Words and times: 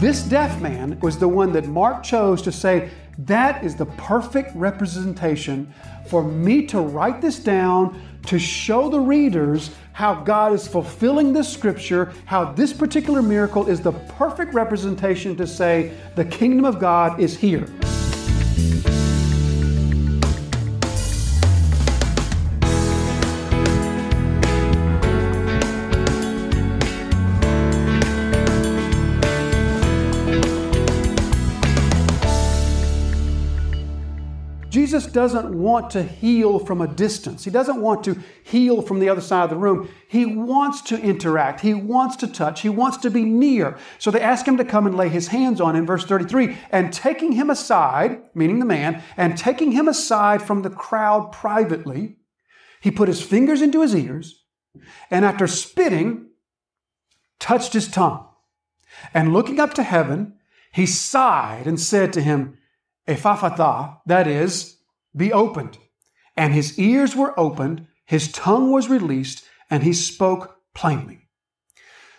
This 0.00 0.22
deaf 0.22 0.60
man 0.60 0.98
was 1.00 1.18
the 1.18 1.28
one 1.28 1.52
that 1.52 1.66
Mark 1.66 2.02
chose 2.02 2.42
to 2.42 2.52
say, 2.52 2.90
that 3.18 3.62
is 3.64 3.76
the 3.76 3.86
perfect 3.86 4.54
representation 4.54 5.72
for 6.08 6.22
me 6.22 6.66
to 6.66 6.80
write 6.80 7.20
this 7.20 7.38
down 7.38 8.02
to 8.26 8.38
show 8.38 8.90
the 8.90 8.98
readers 8.98 9.70
how 9.92 10.16
God 10.16 10.52
is 10.52 10.66
fulfilling 10.66 11.32
this 11.32 11.50
scripture, 11.50 12.12
how 12.26 12.52
this 12.52 12.72
particular 12.72 13.22
miracle 13.22 13.68
is 13.68 13.80
the 13.80 13.92
perfect 13.92 14.52
representation 14.52 15.36
to 15.36 15.46
say 15.46 15.92
the 16.16 16.24
kingdom 16.24 16.64
of 16.64 16.80
God 16.80 17.20
is 17.20 17.36
here. 17.36 17.66
Doesn't 35.14 35.56
want 35.56 35.90
to 35.92 36.02
heal 36.02 36.58
from 36.58 36.82
a 36.82 36.88
distance. 36.88 37.44
He 37.44 37.50
doesn't 37.50 37.80
want 37.80 38.04
to 38.04 38.18
heal 38.42 38.82
from 38.82 38.98
the 38.98 39.08
other 39.08 39.20
side 39.20 39.44
of 39.44 39.50
the 39.50 39.56
room. 39.56 39.88
He 40.08 40.26
wants 40.26 40.82
to 40.82 41.00
interact. 41.00 41.60
He 41.60 41.72
wants 41.72 42.16
to 42.16 42.26
touch. 42.26 42.62
He 42.62 42.68
wants 42.68 42.98
to 42.98 43.10
be 43.10 43.24
near. 43.24 43.78
So 43.98 44.10
they 44.10 44.20
ask 44.20 44.46
him 44.46 44.56
to 44.58 44.64
come 44.64 44.86
and 44.86 44.96
lay 44.96 45.08
his 45.08 45.28
hands 45.28 45.60
on 45.60 45.76
him, 45.76 45.86
verse 45.86 46.04
33. 46.04 46.58
And 46.70 46.92
taking 46.92 47.32
him 47.32 47.48
aside, 47.48 48.22
meaning 48.34 48.58
the 48.58 48.66
man, 48.66 49.02
and 49.16 49.38
taking 49.38 49.72
him 49.72 49.86
aside 49.86 50.42
from 50.42 50.62
the 50.62 50.70
crowd 50.70 51.30
privately, 51.32 52.16
he 52.80 52.90
put 52.90 53.08
his 53.08 53.22
fingers 53.22 53.62
into 53.62 53.80
his 53.80 53.94
ears, 53.94 54.44
and 55.10 55.24
after 55.24 55.46
spitting, 55.46 56.26
touched 57.38 57.72
his 57.72 57.88
tongue. 57.88 58.26
And 59.14 59.32
looking 59.32 59.60
up 59.60 59.74
to 59.74 59.82
heaven, 59.84 60.34
he 60.72 60.86
sighed 60.86 61.66
and 61.66 61.80
said 61.80 62.12
to 62.12 62.20
him, 62.20 62.58
Ephphatha, 63.06 63.98
that 64.06 64.26
is, 64.26 64.73
be 65.16 65.32
opened. 65.32 65.78
And 66.36 66.52
his 66.52 66.78
ears 66.78 67.14
were 67.14 67.38
opened, 67.38 67.86
his 68.04 68.30
tongue 68.32 68.70
was 68.70 68.88
released, 68.88 69.44
and 69.70 69.82
he 69.82 69.92
spoke 69.92 70.56
plainly. 70.74 71.28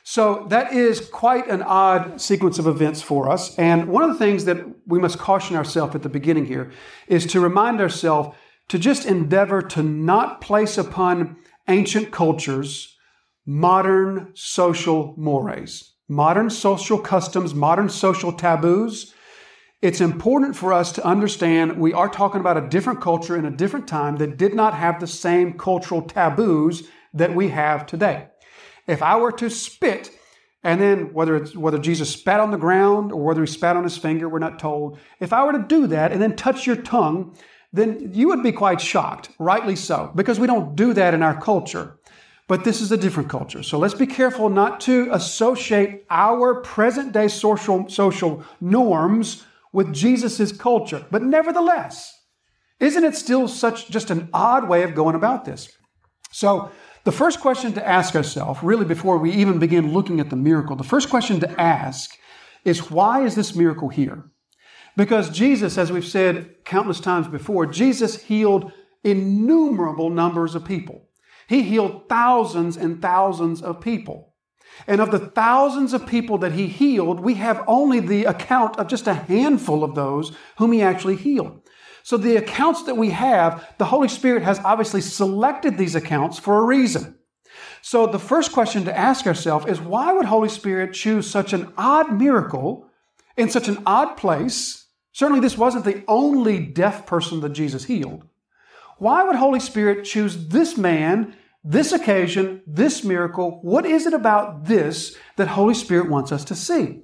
So 0.04 0.46
that 0.50 0.72
is 0.72 1.10
quite 1.10 1.48
an 1.50 1.64
odd 1.64 2.22
sequence 2.22 2.60
of 2.60 2.68
events 2.68 3.02
for 3.02 3.30
us. 3.30 3.58
And 3.58 3.88
one 3.88 4.04
of 4.04 4.10
the 4.10 4.20
things 4.20 4.46
that 4.46 4.64
we 4.86 5.00
must 5.00 5.18
caution 5.18 5.56
ourselves 5.56 5.96
at 5.96 6.04
the 6.04 6.10
beginning 6.10 6.46
here 6.46 6.72
is 7.08 7.26
to 7.28 7.40
remind 7.40 7.82
ourselves 7.82 8.38
to 8.70 8.78
just 8.78 9.06
endeavor 9.06 9.64
to 9.64 9.82
not 9.82 10.42
place 10.42 10.78
upon 10.78 11.38
ancient 11.68 12.12
cultures 12.12 12.96
modern 13.48 14.32
social 14.34 15.14
mores, 15.18 15.94
modern 16.08 16.50
social 16.50 17.00
customs, 17.00 17.54
modern 17.54 17.90
social 17.90 18.32
taboos 18.32 19.14
it's 19.82 20.02
important 20.02 20.56
for 20.56 20.74
us 20.74 20.92
to 20.94 21.06
understand 21.06 21.78
we 21.78 21.94
are 21.94 22.10
talking 22.10 22.42
about 22.42 22.58
a 22.58 22.68
different 22.68 23.02
culture 23.02 23.36
in 23.36 23.46
a 23.46 23.52
different 23.52 23.88
time 23.88 24.18
that 24.18 24.38
did 24.38 24.54
not 24.54 24.74
have 24.74 25.00
the 25.00 25.08
same 25.08 25.58
cultural 25.58 26.02
taboos 26.02 26.88
that 27.14 27.36
we 27.36 27.50
have 27.50 27.86
today. 27.86 28.28
If 28.88 29.02
I 29.02 29.18
were 29.18 29.32
to 29.34 29.50
spit, 29.50 30.12
and 30.64 30.82
then 30.82 31.14
whether 31.14 31.36
it's 31.36 31.56
whether 31.56 31.78
Jesus 31.78 32.10
spat 32.12 32.40
on 32.40 32.52
the 32.52 32.58
ground 32.58 33.12
or 33.12 33.24
whether 33.24 33.42
he 33.42 33.48
spat 33.48 33.78
on 33.78 33.84
his 33.84 33.98
finger, 33.98 34.28
we're 34.28 34.40
not 34.40 34.58
told. 34.58 34.98
If 35.20 35.32
I 35.32 35.44
were 35.46 35.52
to 35.52 35.66
do 35.68 35.88
that 35.88 36.12
and 36.12 36.20
then 36.22 36.36
touch 36.36 36.66
your 36.66 36.76
tongue, 36.78 37.38
then 37.72 38.12
you 38.14 38.30
would 38.30 38.42
be 38.42 38.52
quite 38.52 38.82
shocked, 38.82 39.30
rightly 39.38 39.76
so, 39.76 40.12
because 40.16 40.40
we 40.40 40.48
don't 40.48 40.76
do 40.76 40.94
that 40.94 41.14
in 41.14 41.22
our 41.22 41.40
culture. 41.40 42.00
But 42.48 42.64
this 42.64 42.82
is 42.82 42.92
a 42.92 42.98
different 42.98 43.30
culture. 43.30 43.62
So 43.62 43.78
let's 43.78 43.94
be 43.94 44.08
careful 44.08 44.50
not 44.50 44.80
to 44.82 45.10
associate 45.12 46.06
our 46.10 46.62
present 46.62 47.12
day 47.12 47.28
social, 47.28 47.88
social 47.90 48.44
norms 48.62 49.46
with 49.76 49.94
Jesus' 49.94 50.54
culture. 50.54 51.06
But 51.12 51.22
nevertheless, 51.22 52.18
isn't 52.80 53.04
it 53.04 53.14
still 53.14 53.50
such 53.50 53.90
just 53.90 54.10
an 54.10 54.30
odd 54.34 54.70
way 54.70 54.84
of 54.84 54.96
going 54.96 55.16
about 55.16 55.44
this? 55.44 55.70
So, 56.32 56.72
the 57.04 57.12
first 57.12 57.42
question 57.42 57.74
to 57.74 57.86
ask 57.86 58.16
ourselves, 58.16 58.64
really 58.64 58.86
before 58.86 59.18
we 59.18 59.32
even 59.32 59.60
begin 59.60 59.94
looking 59.94 60.22
at 60.22 60.30
the 60.30 60.38
miracle, 60.38 60.78
the 60.78 60.84
first 60.86 61.10
question 61.10 61.42
to 61.42 61.62
ask 61.62 62.18
is 62.64 62.90
why 62.90 63.26
is 63.26 63.36
this 63.36 63.54
miracle 63.54 63.90
here? 63.90 64.24
Because 64.96 65.30
Jesus, 65.30 65.78
as 65.78 65.92
we've 65.92 66.08
said 66.08 66.56
countless 66.64 67.02
times 67.02 67.28
before, 67.28 67.66
Jesus 67.66 68.24
healed 68.24 68.72
innumerable 69.04 70.10
numbers 70.10 70.56
of 70.56 70.64
people. 70.64 71.10
He 71.48 71.64
healed 71.64 72.08
thousands 72.08 72.78
and 72.78 73.02
thousands 73.02 73.62
of 73.62 73.82
people. 73.82 74.35
And 74.88 75.02
of 75.02 75.12
the 75.12 75.20
thousands 75.20 75.94
of 75.94 76.06
people 76.06 76.38
that 76.40 76.54
he 76.54 76.68
healed, 76.68 77.20
we 77.20 77.36
have 77.36 77.64
only 77.68 78.00
the 78.00 78.26
account 78.26 78.78
of 78.78 78.88
just 78.88 79.08
a 79.08 79.14
handful 79.14 79.84
of 79.84 79.96
those 79.96 80.36
whom 80.58 80.72
he 80.72 80.82
actually 80.82 81.16
healed. 81.16 81.62
So 82.04 82.18
the 82.18 82.36
accounts 82.36 82.84
that 82.84 82.98
we 82.98 83.10
have, 83.10 83.74
the 83.80 83.86
Holy 83.86 84.08
Spirit 84.08 84.44
has 84.44 84.60
obviously 84.60 85.02
selected 85.02 85.78
these 85.78 85.96
accounts 85.96 86.38
for 86.38 86.60
a 86.60 86.64
reason. 86.64 87.18
So 87.82 88.06
the 88.06 88.20
first 88.20 88.52
question 88.52 88.86
to 88.86 88.98
ask 88.98 89.26
ourselves 89.26 89.66
is 89.66 89.82
why 89.82 90.14
would 90.14 90.26
Holy 90.26 90.50
Spirit 90.50 90.94
choose 90.94 91.30
such 91.30 91.54
an 91.54 91.74
odd 91.78 92.14
miracle 92.14 92.88
in 93.38 93.50
such 93.50 93.68
an 93.68 93.82
odd 93.86 94.18
place? 94.18 94.86
Certainly 95.14 95.42
this 95.42 95.58
wasn't 95.58 95.86
the 95.86 96.04
only 96.08 96.60
deaf 96.60 97.06
person 97.06 97.40
that 97.42 97.54
Jesus 97.54 97.86
healed. 97.86 98.24
Why 98.98 99.24
would 99.24 99.36
Holy 99.36 99.60
Spirit 99.60 100.06
choose 100.06 100.48
this 100.50 100.78
man 100.78 101.36
this 101.68 101.92
occasion, 101.92 102.62
this 102.68 103.04
miracle, 103.04 103.60
what 103.64 103.88
is 103.88 104.06
it 104.06 104.14
about 104.14 104.66
this 104.66 105.18
that 105.36 105.48
Holy 105.48 105.74
Spirit 105.74 106.12
wants 106.12 106.32
us 106.32 106.46
to 106.46 106.56
see? 106.56 107.02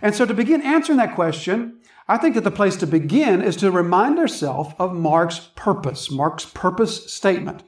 And 0.00 0.14
so 0.14 0.24
to 0.24 0.32
begin 0.32 0.62
answering 0.62 0.96
that 0.96 1.14
question, 1.14 1.78
I 2.08 2.16
think 2.16 2.34
that 2.34 2.44
the 2.44 2.50
place 2.50 2.76
to 2.76 2.86
begin 2.86 3.42
is 3.42 3.54
to 3.56 3.70
remind 3.70 4.18
ourselves 4.18 4.74
of 4.78 4.94
Mark's 4.94 5.50
purpose, 5.56 6.10
Mark's 6.10 6.46
purpose 6.46 7.12
statement. 7.12 7.64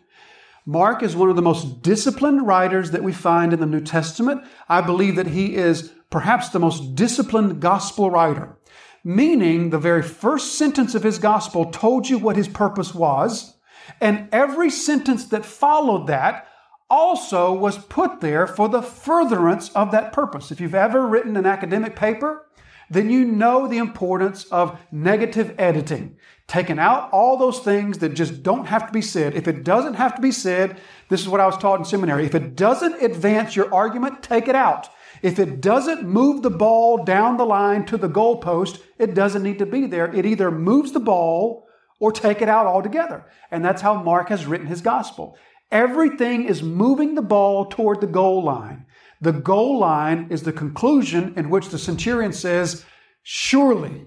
Mark 0.64 1.02
is 1.02 1.14
one 1.14 1.28
of 1.28 1.36
the 1.36 1.42
most 1.42 1.82
disciplined 1.82 2.46
writers 2.46 2.90
that 2.92 3.02
we 3.02 3.12
find 3.12 3.52
in 3.52 3.60
the 3.60 3.66
New 3.66 3.82
Testament. 3.82 4.42
I 4.66 4.80
believe 4.80 5.16
that 5.16 5.26
he 5.26 5.56
is 5.56 5.92
perhaps 6.08 6.48
the 6.48 6.58
most 6.58 6.94
disciplined 6.94 7.60
gospel 7.60 8.10
writer, 8.10 8.56
meaning 9.04 9.68
the 9.68 9.78
very 9.78 10.02
first 10.02 10.54
sentence 10.54 10.94
of 10.94 11.02
his 11.02 11.18
gospel 11.18 11.66
told 11.66 12.08
you 12.08 12.16
what 12.16 12.36
his 12.36 12.48
purpose 12.48 12.94
was. 12.94 13.53
And 14.00 14.28
every 14.32 14.70
sentence 14.70 15.26
that 15.26 15.44
followed 15.44 16.06
that 16.06 16.48
also 16.90 17.52
was 17.52 17.78
put 17.78 18.20
there 18.20 18.46
for 18.46 18.68
the 18.68 18.82
furtherance 18.82 19.70
of 19.70 19.90
that 19.90 20.12
purpose. 20.12 20.50
If 20.50 20.60
you've 20.60 20.74
ever 20.74 21.06
written 21.06 21.36
an 21.36 21.46
academic 21.46 21.96
paper, 21.96 22.46
then 22.90 23.10
you 23.10 23.24
know 23.24 23.66
the 23.66 23.78
importance 23.78 24.44
of 24.46 24.78
negative 24.92 25.54
editing. 25.58 26.16
Taking 26.46 26.78
out 26.78 27.08
all 27.10 27.38
those 27.38 27.60
things 27.60 27.98
that 27.98 28.10
just 28.10 28.42
don't 28.42 28.66
have 28.66 28.86
to 28.86 28.92
be 28.92 29.00
said. 29.00 29.34
If 29.34 29.48
it 29.48 29.64
doesn't 29.64 29.94
have 29.94 30.14
to 30.16 30.22
be 30.22 30.30
said, 30.30 30.78
this 31.08 31.20
is 31.20 31.28
what 31.28 31.40
I 31.40 31.46
was 31.46 31.56
taught 31.56 31.78
in 31.78 31.84
seminary. 31.84 32.26
If 32.26 32.34
it 32.34 32.54
doesn't 32.54 33.02
advance 33.02 33.56
your 33.56 33.72
argument, 33.74 34.22
take 34.22 34.46
it 34.46 34.54
out. 34.54 34.88
If 35.22 35.38
it 35.38 35.62
doesn't 35.62 36.06
move 36.06 36.42
the 36.42 36.50
ball 36.50 37.02
down 37.02 37.38
the 37.38 37.46
line 37.46 37.86
to 37.86 37.96
the 37.96 38.10
goalpost, 38.10 38.80
it 38.98 39.14
doesn't 39.14 39.42
need 39.42 39.58
to 39.58 39.66
be 39.66 39.86
there. 39.86 40.14
It 40.14 40.26
either 40.26 40.50
moves 40.50 40.92
the 40.92 41.00
ball 41.00 41.63
or 42.00 42.12
take 42.12 42.42
it 42.42 42.48
out 42.48 42.66
altogether. 42.66 43.26
And 43.50 43.64
that's 43.64 43.82
how 43.82 44.02
Mark 44.02 44.28
has 44.28 44.46
written 44.46 44.66
his 44.66 44.80
gospel. 44.80 45.36
Everything 45.70 46.44
is 46.44 46.62
moving 46.62 47.14
the 47.14 47.22
ball 47.22 47.66
toward 47.66 48.00
the 48.00 48.06
goal 48.06 48.42
line. 48.42 48.86
The 49.20 49.32
goal 49.32 49.78
line 49.78 50.28
is 50.30 50.42
the 50.42 50.52
conclusion 50.52 51.34
in 51.36 51.50
which 51.50 51.68
the 51.68 51.78
centurion 51.78 52.32
says, 52.32 52.84
Surely 53.22 54.06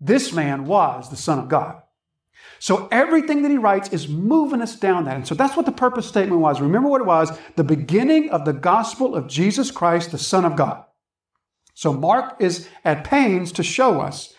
this 0.00 0.32
man 0.32 0.64
was 0.64 1.10
the 1.10 1.16
Son 1.16 1.38
of 1.38 1.48
God. 1.48 1.82
So 2.60 2.88
everything 2.90 3.42
that 3.42 3.50
he 3.50 3.58
writes 3.58 3.90
is 3.90 4.08
moving 4.08 4.62
us 4.62 4.74
down 4.76 5.04
that. 5.04 5.16
And 5.16 5.26
so 5.26 5.34
that's 5.34 5.56
what 5.56 5.66
the 5.66 5.72
purpose 5.72 6.08
statement 6.08 6.40
was. 6.40 6.60
Remember 6.60 6.88
what 6.88 7.00
it 7.00 7.06
was 7.06 7.36
the 7.56 7.64
beginning 7.64 8.30
of 8.30 8.44
the 8.44 8.52
gospel 8.52 9.14
of 9.14 9.28
Jesus 9.28 9.70
Christ, 9.70 10.10
the 10.10 10.18
Son 10.18 10.44
of 10.44 10.56
God. 10.56 10.84
So 11.74 11.92
Mark 11.92 12.40
is 12.40 12.68
at 12.84 13.04
pains 13.04 13.52
to 13.52 13.62
show 13.62 14.00
us 14.00 14.34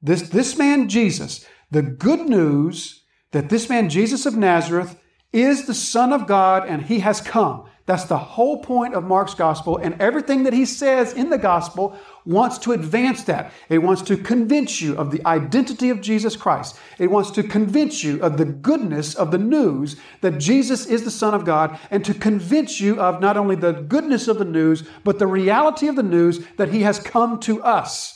this, 0.00 0.28
this 0.28 0.56
man, 0.56 0.88
Jesus, 0.88 1.44
the 1.70 1.82
good 1.82 2.28
news 2.28 3.04
that 3.32 3.50
this 3.50 3.68
man, 3.68 3.88
Jesus 3.88 4.26
of 4.26 4.36
Nazareth, 4.36 4.98
is 5.32 5.66
the 5.66 5.74
Son 5.74 6.12
of 6.12 6.26
God 6.26 6.66
and 6.66 6.82
he 6.82 7.00
has 7.00 7.20
come. 7.20 7.68
That's 7.86 8.04
the 8.04 8.18
whole 8.18 8.62
point 8.62 8.94
of 8.94 9.04
Mark's 9.04 9.34
gospel, 9.34 9.76
and 9.76 10.00
everything 10.02 10.42
that 10.42 10.52
he 10.52 10.64
says 10.64 11.12
in 11.12 11.30
the 11.30 11.38
gospel 11.38 11.96
wants 12.24 12.58
to 12.58 12.72
advance 12.72 13.22
that. 13.24 13.52
It 13.68 13.78
wants 13.78 14.02
to 14.02 14.16
convince 14.16 14.80
you 14.80 14.96
of 14.96 15.12
the 15.12 15.24
identity 15.24 15.90
of 15.90 16.00
Jesus 16.00 16.34
Christ. 16.34 16.76
It 16.98 17.12
wants 17.12 17.30
to 17.32 17.44
convince 17.44 18.02
you 18.02 18.20
of 18.22 18.38
the 18.38 18.44
goodness 18.44 19.14
of 19.14 19.30
the 19.30 19.38
news 19.38 19.94
that 20.20 20.38
Jesus 20.38 20.86
is 20.86 21.04
the 21.04 21.12
Son 21.12 21.32
of 21.32 21.44
God, 21.44 21.78
and 21.92 22.04
to 22.04 22.12
convince 22.12 22.80
you 22.80 23.00
of 23.00 23.20
not 23.20 23.36
only 23.36 23.54
the 23.54 23.72
goodness 23.72 24.26
of 24.26 24.40
the 24.40 24.44
news, 24.44 24.82
but 25.04 25.20
the 25.20 25.28
reality 25.28 25.86
of 25.86 25.94
the 25.94 26.02
news 26.02 26.44
that 26.56 26.70
he 26.70 26.82
has 26.82 26.98
come 26.98 27.38
to 27.40 27.62
us. 27.62 28.15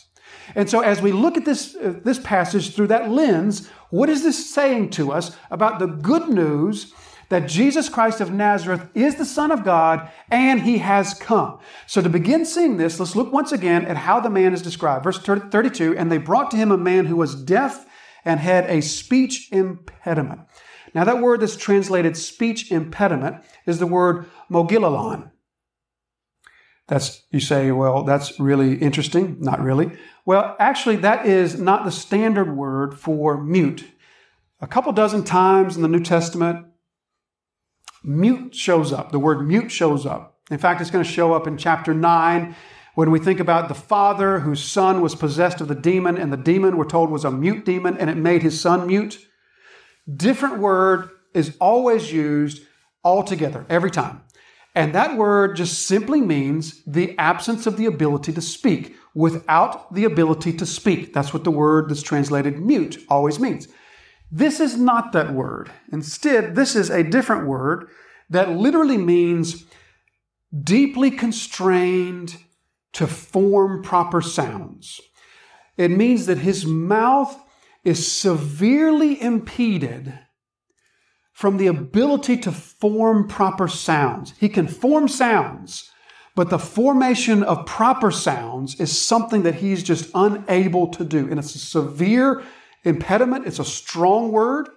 And 0.55 0.69
so, 0.69 0.81
as 0.81 1.01
we 1.01 1.13
look 1.13 1.37
at 1.37 1.45
this, 1.45 1.77
uh, 1.77 1.95
this 2.05 2.19
passage 2.19 2.75
through 2.75 2.89
that 2.89 3.11
lens, 3.11 3.69
what 3.91 4.09
is 4.09 4.23
this 4.23 4.53
saying 4.53 4.91
to 4.91 5.13
us 5.13 5.37
about 5.51 5.79
the 5.79 5.87
good 5.87 6.29
news 6.29 6.93
that 7.31 7.49
Jesus 7.49 7.89
Christ 7.89 8.21
of 8.21 8.33
Nazareth 8.33 8.89
is 8.95 9.15
the 9.15 9.25
Son 9.25 9.51
of 9.51 9.65
God 9.65 10.11
and 10.31 10.61
he 10.61 10.79
has 10.79 11.15
come. 11.15 11.61
So 11.87 12.03
to 12.03 12.09
begin 12.09 12.45
seeing 12.45 12.77
this, 12.77 13.01
let's 13.01 13.17
look 13.17 13.33
once 13.33 13.53
again 13.53 13.85
at 13.87 13.97
how 13.97 14.21
the 14.21 14.29
man 14.29 14.53
is 14.53 14.63
described. 14.63 15.05
Verse 15.05 15.19
32 15.19 15.97
And 15.97 16.13
they 16.13 16.19
brought 16.19 16.51
to 16.51 16.57
him 16.57 16.71
a 16.71 16.77
man 16.77 17.07
who 17.07 17.17
was 17.17 17.41
deaf 17.41 17.87
and 18.25 18.41
had 18.41 18.69
a 18.69 18.83
speech 18.83 19.49
impediment. 19.53 20.41
Now, 20.93 21.05
that 21.05 21.23
word 21.23 21.41
that's 21.41 21.57
translated 21.57 22.17
speech 22.17 22.73
impediment 22.73 23.37
is 23.65 23.79
the 23.79 23.87
word 23.87 24.27
mogilalon. 24.51 25.31
That's, 26.89 27.23
you 27.31 27.39
say, 27.39 27.71
well, 27.71 28.03
that's 28.03 28.41
really 28.41 28.75
interesting. 28.75 29.37
Not 29.39 29.61
really. 29.61 29.97
Well, 30.31 30.55
actually, 30.61 30.95
that 30.99 31.27
is 31.27 31.59
not 31.59 31.85
the 31.85 31.91
standard 31.91 32.57
word 32.57 32.97
for 32.97 33.43
mute. 33.43 33.85
A 34.61 34.67
couple 34.69 34.93
dozen 34.93 35.25
times 35.25 35.75
in 35.75 35.83
the 35.83 35.89
New 35.89 36.05
Testament, 36.05 36.67
mute 38.05 38.55
shows 38.55 38.93
up. 38.93 39.11
The 39.11 39.19
word 39.19 39.45
mute 39.45 39.73
shows 39.73 40.07
up. 40.07 40.39
In 40.49 40.59
fact, 40.59 40.81
it's 40.81 40.93
going 40.93 41.03
to 41.03 41.11
show 41.11 41.33
up 41.33 41.49
in 41.49 41.57
chapter 41.57 41.93
9 41.93 42.55
when 42.95 43.11
we 43.11 43.19
think 43.19 43.41
about 43.41 43.67
the 43.67 43.75
father 43.75 44.39
whose 44.39 44.63
son 44.63 45.01
was 45.01 45.17
possessed 45.17 45.61
of 45.61 45.67
the 45.67 45.75
demon, 45.75 46.17
and 46.17 46.33
the 46.33 46.37
demon, 46.37 46.77
we're 46.77 46.85
told, 46.85 47.11
was 47.11 47.25
a 47.25 47.31
mute 47.33 47.65
demon, 47.65 47.97
and 47.97 48.09
it 48.09 48.17
made 48.17 48.45
his 48.45 48.61
son 48.61 48.87
mute. 48.87 49.19
Different 50.17 50.59
word 50.59 51.11
is 51.35 51.57
always 51.61 52.13
used 52.13 52.63
all 53.03 53.25
together, 53.25 53.67
every 53.69 53.91
time. 53.91 54.23
And 54.77 54.95
that 54.95 55.17
word 55.17 55.57
just 55.57 55.89
simply 55.89 56.21
means 56.21 56.85
the 56.85 57.19
absence 57.19 57.67
of 57.67 57.77
the 57.77 57.87
ability 57.87 58.33
to 58.35 58.41
speak, 58.41 58.95
without 59.15 59.93
the 59.93 60.05
ability 60.05 60.53
to 60.55 60.67
speak. 60.67 61.13
That's 61.13 61.33
what 61.33 61.45
the 61.45 61.51
word 61.51 61.89
that's 61.89 62.03
translated 62.03 62.61
mute 62.61 63.05
always 63.09 63.41
means. 63.41 63.69
This 64.31 64.61
is 64.61 64.77
not 64.77 65.13
that 65.13 65.33
word. 65.35 65.71
Instead, 65.93 66.55
this 66.55 66.77
is 66.77 66.91
a 66.91 67.03
different 67.03 67.47
word 67.47 67.89
that 68.29 68.51
literally 68.51 68.99
means 68.99 69.65
deeply 70.63 71.11
constrained 71.11 72.37
to 72.93 73.07
form 73.07 73.83
proper 73.83 74.21
sounds. 74.21 75.01
It 75.77 75.91
means 75.91 76.27
that 76.27 76.39
his 76.39 76.65
mouth 76.65 77.43
is 77.85 78.11
severely 78.11 79.21
impeded 79.21 80.19
from 81.33 81.57
the 81.57 81.69
ability 81.69 82.37
to 82.37 82.53
form 82.53 83.27
proper 83.27 83.67
sounds. 83.67 84.35
He 84.39 84.49
can 84.49 84.69
form 84.69 85.09
sounds, 85.09 85.90
but 86.41 86.49
the 86.49 86.59
formation 86.59 87.43
of 87.43 87.67
proper 87.67 88.11
sounds 88.11 88.81
is 88.81 88.99
something 88.99 89.43
that 89.43 89.57
he's 89.57 89.83
just 89.83 90.11
unable 90.15 90.87
to 90.89 91.05
do. 91.05 91.29
And 91.29 91.39
it's 91.39 91.55
a 91.55 91.59
severe 91.59 92.43
impediment, 92.83 93.47
it's 93.47 93.59
a 93.59 93.65
strong 93.67 94.33
word. 94.33 94.71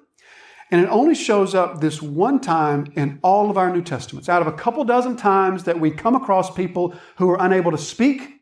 And 0.72 0.82
it 0.82 0.90
only 0.90 1.16
shows 1.16 1.56
up 1.56 1.80
this 1.80 2.02
one 2.02 2.42
time 2.42 2.92
in 2.98 3.18
all 3.24 3.50
of 3.50 3.58
our 3.58 3.74
New 3.74 3.82
Testaments. 3.82 4.28
Out 4.28 4.42
of 4.42 4.48
a 4.50 4.58
couple 4.58 4.84
dozen 4.84 5.16
times 5.16 5.64
that 5.64 5.80
we 5.80 5.90
come 5.90 6.18
across 6.18 6.54
people 6.54 6.96
who 7.16 7.30
are 7.30 7.42
unable 7.42 7.72
to 7.72 7.78
speak, 7.78 8.42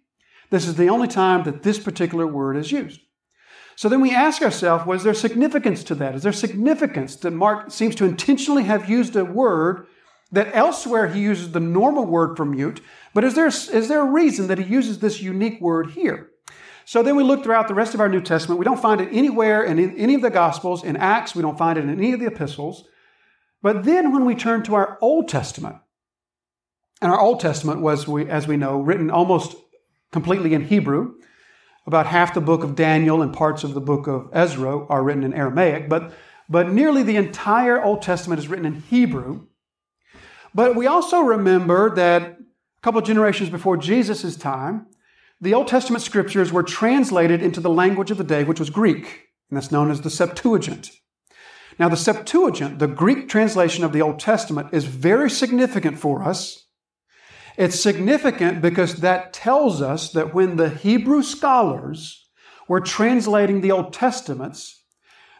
this 0.49 0.65
is 0.65 0.73
the 0.73 0.89
only 0.89 1.07
time 1.07 1.43
that 1.43 1.61
this 1.61 1.77
particular 1.77 2.25
word 2.25 2.57
is 2.57 2.71
used. 2.71 3.01
So 3.75 3.87
then 3.87 4.01
we 4.01 4.15
ask 4.15 4.41
ourselves, 4.41 4.87
was 4.87 5.03
there 5.03 5.13
significance 5.13 5.83
to 5.83 5.93
that? 5.93 6.15
Is 6.15 6.23
there 6.23 6.33
significance 6.33 7.17
that 7.17 7.33
Mark 7.33 7.69
seems 7.69 7.93
to 7.97 8.05
intentionally 8.05 8.63
have 8.63 8.89
used 8.89 9.15
a 9.15 9.23
word 9.23 9.85
that 10.31 10.55
elsewhere 10.55 11.07
he 11.07 11.21
uses 11.21 11.51
the 11.51 11.59
normal 11.59 12.05
word 12.05 12.37
for 12.37 12.45
mute, 12.45 12.81
but 13.13 13.23
is 13.23 13.35
there, 13.35 13.47
is 13.47 13.87
there 13.87 14.01
a 14.01 14.11
reason 14.11 14.47
that 14.47 14.57
he 14.57 14.63
uses 14.63 14.99
this 14.99 15.21
unique 15.21 15.59
word 15.59 15.91
here? 15.91 16.29
So 16.85 17.03
then 17.03 17.15
we 17.15 17.23
look 17.23 17.43
throughout 17.43 17.67
the 17.67 17.73
rest 17.73 17.93
of 17.93 17.99
our 17.99 18.09
New 18.09 18.21
Testament. 18.21 18.59
We 18.59 18.65
don't 18.65 18.81
find 18.81 19.01
it 19.01 19.09
anywhere 19.11 19.63
in 19.63 19.79
any 19.97 20.15
of 20.15 20.21
the 20.21 20.29
Gospels, 20.29 20.83
in 20.83 20.97
Acts, 20.97 21.35
we 21.35 21.41
don't 21.41 21.57
find 21.57 21.77
it 21.77 21.83
in 21.83 21.89
any 21.89 22.13
of 22.13 22.19
the 22.19 22.25
epistles. 22.27 22.85
But 23.61 23.83
then 23.83 24.11
when 24.11 24.25
we 24.25 24.35
turn 24.35 24.63
to 24.63 24.75
our 24.75 24.97
Old 25.01 25.27
Testament, 25.27 25.77
and 27.01 27.11
our 27.11 27.19
Old 27.19 27.39
Testament 27.39 27.81
was, 27.81 28.07
as 28.27 28.47
we 28.47 28.57
know, 28.57 28.79
written 28.79 29.09
almost 29.09 29.55
completely 30.11 30.53
in 30.53 30.65
Hebrew, 30.65 31.15
about 31.87 32.07
half 32.07 32.33
the 32.33 32.41
book 32.41 32.63
of 32.63 32.75
Daniel 32.75 33.21
and 33.21 33.33
parts 33.33 33.63
of 33.63 33.73
the 33.73 33.81
book 33.81 34.07
of 34.07 34.29
Ezra 34.33 34.85
are 34.87 35.03
written 35.03 35.23
in 35.23 35.33
Aramaic, 35.33 35.89
but, 35.89 36.13
but 36.47 36.71
nearly 36.71 37.03
the 37.03 37.15
entire 37.15 37.83
Old 37.83 38.01
Testament 38.01 38.39
is 38.39 38.47
written 38.47 38.65
in 38.65 38.81
Hebrew. 38.81 39.47
But 40.53 40.75
we 40.75 40.87
also 40.87 41.21
remember 41.21 41.93
that 41.95 42.21
a 42.23 42.35
couple 42.81 43.01
generations 43.01 43.49
before 43.49 43.77
Jesus' 43.77 44.35
time, 44.35 44.87
the 45.39 45.53
Old 45.53 45.67
Testament 45.67 46.03
scriptures 46.03 46.51
were 46.51 46.63
translated 46.63 47.41
into 47.41 47.59
the 47.59 47.69
language 47.69 48.11
of 48.11 48.17
the 48.17 48.23
day, 48.23 48.43
which 48.43 48.59
was 48.59 48.69
Greek, 48.69 49.29
and 49.49 49.57
that's 49.57 49.71
known 49.71 49.89
as 49.89 50.01
the 50.01 50.09
Septuagint. 50.09 50.91
Now, 51.79 51.89
the 51.89 51.97
Septuagint, 51.97 52.79
the 52.79 52.87
Greek 52.87 53.27
translation 53.27 53.83
of 53.83 53.93
the 53.93 54.01
Old 54.01 54.19
Testament, 54.19 54.69
is 54.71 54.85
very 54.85 55.29
significant 55.29 55.97
for 55.97 56.21
us 56.21 56.61
it's 57.57 57.79
significant 57.79 58.61
because 58.61 58.97
that 58.97 59.33
tells 59.33 59.81
us 59.81 60.11
that 60.13 60.33
when 60.33 60.55
the 60.55 60.69
Hebrew 60.69 61.21
scholars 61.21 62.27
were 62.67 62.79
translating 62.79 63.61
the 63.61 63.71
Old 63.71 63.93
Testaments, 63.93 64.80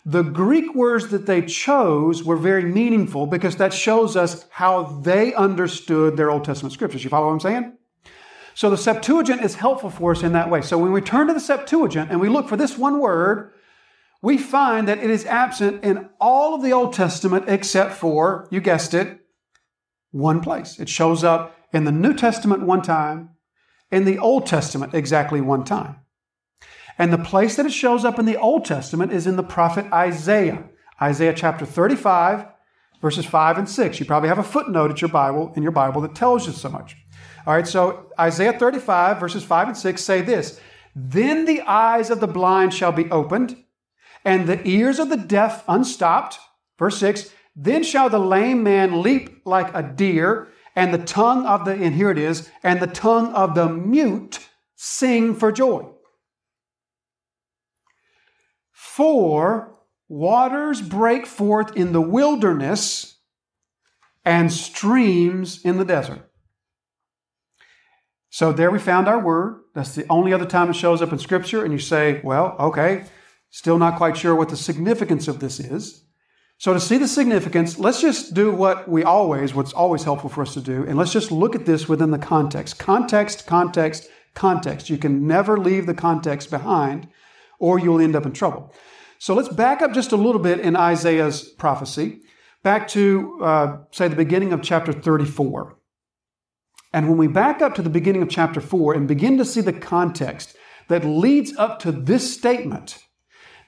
the 0.06 0.24
Greek 0.24 0.74
words 0.74 1.09
that 1.09 1.27
they 1.27 1.44
chose 1.44 2.24
were 2.24 2.38
very 2.38 2.65
meaningful 2.65 3.27
because 3.27 3.57
that 3.57 3.74
shows 3.74 4.15
us 4.15 4.45
how 4.50 4.83
they 4.83 5.33
understood 5.33 6.18
their 6.18 6.31
Old 6.31 6.44
Testament 6.44 6.74
scriptures. 6.74 7.03
You 7.03 7.09
follow 7.09 7.27
what 7.27 7.33
I'm 7.33 7.39
saying? 7.39 7.77
So 8.53 8.69
the 8.69 8.77
Septuagint 8.77 9.42
is 9.42 9.56
helpful 9.56 9.89
for 9.89 10.12
us 10.12 10.24
in 10.24 10.33
that 10.33 10.50
way. 10.50 10.62
So 10.62 10.77
when 10.77 10.92
we 10.92 11.01
turn 11.01 11.27
to 11.27 11.33
the 11.33 11.39
Septuagint 11.39 12.12
and 12.12 12.19
we 12.19 12.30
look 12.30 12.50
for 12.50 12.57
this 12.57 12.77
one 12.77 13.00
word, 13.00 13.53
we 14.21 14.38
find 14.38 14.88
that 14.88 15.00
it 15.00 15.09
is 15.09 15.25
absent 15.25 15.83
in 15.83 16.09
all 16.19 16.56
of 16.56 16.62
the 16.62 16.74
Old 16.74 16.94
Testament 16.94 17.45
except 17.48 17.94
for, 17.94 18.48
you 18.51 18.59
guessed 18.59 18.94
it, 18.94 19.19
one 20.12 20.42
place. 20.42 20.80
It 20.80 20.89
shows 20.89 21.24
up 21.24 21.56
in 21.74 21.86
the 21.86 21.92
New 21.92 22.13
Testament 22.13 22.63
one 22.63 22.81
time, 22.81 23.30
in 23.92 24.06
the 24.06 24.19
Old 24.19 24.45
Testament 24.45 24.94
exactly 24.94 25.42
one 25.42 25.63
time. 25.63 26.00
And 26.98 27.12
the 27.12 27.18
place 27.18 27.56
that 27.56 27.66
it 27.66 27.72
shows 27.72 28.06
up 28.06 28.20
in 28.20 28.26
the 28.26 28.38
Old 28.38 28.66
Testament 28.66 29.12
is 29.12 29.28
in 29.28 29.36
the 29.36 29.44
prophet 29.44 29.86
Isaiah. 29.92 30.64
Isaiah 31.02 31.34
chapter 31.34 31.66
35, 31.66 32.46
verses 33.02 33.26
5 33.26 33.58
and 33.58 33.70
6. 33.70 34.00
You 34.00 34.06
probably 34.06 34.30
have 34.30 34.38
a 34.38 34.44
footnote 34.44 34.92
at 34.92 35.02
your 35.02 35.10
Bible 35.10 35.52
in 35.56 35.64
your 35.64 35.72
Bible 35.72 36.02
that 36.02 36.16
tells 36.16 36.46
you 36.46 36.54
so 36.54 36.70
much. 36.70 36.96
All 37.48 37.54
right, 37.56 37.68
so 37.68 38.12
Isaiah 38.20 38.58
35, 38.58 39.20
verses 39.20 39.44
5 39.44 39.70
and 39.70 39.78
6 39.78 40.02
say 40.02 40.22
this 40.22 40.60
Then 40.96 41.46
the 41.46 41.62
eyes 41.62 42.10
of 42.10 42.20
the 42.20 42.28
blind 42.28 42.74
shall 42.74 42.92
be 42.92 43.10
opened, 43.10 43.58
and 44.24 44.48
the 44.48 44.66
ears 44.68 45.00
of 45.00 45.10
the 45.10 45.18
deaf 45.18 45.64
unstopped. 45.68 46.38
Verse 46.78 46.98
6 47.00 47.32
Then 47.56 47.84
shall 47.84 48.10
the 48.10 48.20
lame 48.20 48.64
man 48.64 49.02
leap 49.02 49.42
like 49.44 49.74
a 49.74 49.82
deer, 49.82 50.50
and 50.76 50.94
the 50.94 51.04
tongue 51.04 51.46
of 51.48 51.66
the, 51.66 51.72
and 51.72 51.96
here 51.96 52.12
it 52.12 52.20
is, 52.20 52.50
and 52.62 52.80
the 52.80 52.88
tongue 52.88 53.34
of 53.34 53.56
the 53.56 53.68
mute 53.68 54.40
sing 54.76 55.34
for 55.34 55.52
joy. 55.52 55.88
For 58.95 59.77
waters 60.10 60.81
break 60.81 61.25
forth 61.25 61.77
in 61.77 61.93
the 61.93 62.01
wilderness 62.01 63.19
and 64.25 64.51
streams 64.51 65.63
in 65.63 65.77
the 65.77 65.86
desert. 65.86 66.29
So 68.29 68.51
there 68.51 68.69
we 68.69 68.79
found 68.79 69.07
our 69.07 69.17
word. 69.17 69.62
That's 69.74 69.95
the 69.95 70.05
only 70.10 70.33
other 70.33 70.45
time 70.45 70.69
it 70.69 70.74
shows 70.74 71.01
up 71.01 71.13
in 71.13 71.19
Scripture. 71.19 71.63
And 71.63 71.71
you 71.71 71.79
say, 71.79 72.19
well, 72.21 72.57
okay, 72.60 73.05
still 73.50 73.77
not 73.77 73.95
quite 73.95 74.17
sure 74.17 74.36
what 74.36 74.50
the 74.50 74.57
significance 74.57 75.29
of 75.29 75.39
this 75.39 75.62
is. 75.62 76.03
So 76.57 76.74
to 76.74 76.79
see 76.81 76.98
the 76.98 77.07
significance, 77.07 77.79
let's 77.79 78.01
just 78.01 78.33
do 78.33 78.51
what 78.51 78.89
we 78.89 79.05
always, 79.05 79.55
what's 79.55 79.71
always 79.71 80.03
helpful 80.03 80.29
for 80.29 80.41
us 80.41 80.53
to 80.55 80.62
do, 80.62 80.83
and 80.86 80.98
let's 80.98 81.13
just 81.13 81.31
look 81.31 81.55
at 81.55 81.65
this 81.65 81.88
within 81.88 82.12
the 82.12 82.19
context. 82.19 82.77
Context, 82.77 83.48
context, 83.48 84.10
context. 84.33 84.89
You 84.89 84.98
can 84.98 85.25
never 85.25 85.57
leave 85.57 85.86
the 85.86 85.93
context 85.93 86.50
behind, 86.51 87.07
or 87.62 87.80
you'll 87.80 88.01
end 88.01 88.15
up 88.15 88.25
in 88.25 88.34
trouble. 88.34 88.74
So 89.20 89.36
let's 89.36 89.48
back 89.48 89.82
up 89.82 89.94
just 89.94 90.12
a 90.12 90.18
little 90.18 90.41
bit 90.41 90.60
in 90.60 90.75
Isaiah's 90.75 91.44
prophecy, 91.44 92.22
back 92.63 92.88
to, 92.89 93.39
uh, 93.41 93.77
say, 93.91 94.08
the 94.08 94.15
beginning 94.15 94.51
of 94.51 94.63
chapter 94.63 94.91
34. 94.91 95.77
And 96.91 97.08
when 97.08 97.18
we 97.18 97.27
back 97.27 97.62
up 97.62 97.75
to 97.75 97.84
the 97.84 97.89
beginning 97.89 98.24
of 98.24 98.30
chapter 98.30 98.60
4 98.60 98.96
and 98.96 99.08
begin 99.08 99.38
to 99.38 99.46
see 99.46 99.62
the 99.62 99.74
context 99.74 100.58
that 100.89 101.06
leads 101.06 101.56
up 101.56 101.80
to 101.82 101.91
this 101.91 102.34
statement, 102.34 102.98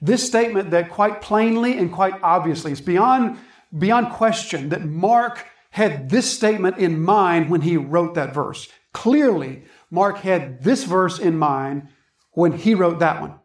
this 0.02 0.26
statement 0.26 0.72
that 0.72 0.90
quite 0.90 1.22
plainly 1.22 1.78
and 1.78 1.94
quite 1.94 2.16
obviously, 2.24 2.72
it's 2.72 2.82
beyond, 2.82 3.38
beyond 3.78 4.12
question 4.12 4.70
that 4.70 4.84
Mark 4.84 5.46
had 5.70 6.10
this 6.10 6.30
statement 6.30 6.80
in 6.80 7.02
mind 7.02 7.52
when 7.52 7.62
he 7.62 7.78
wrote 7.78 8.16
that 8.16 8.34
verse. 8.34 8.68
Clearly, 8.92 9.66
Mark 9.92 10.18
had 10.18 10.64
this 10.64 10.84
verse 10.84 11.20
in 11.20 11.38
mind 11.38 11.90
when 12.32 12.54
he 12.54 12.74
wrote 12.74 13.00
that 13.00 13.22
one. 13.22 13.36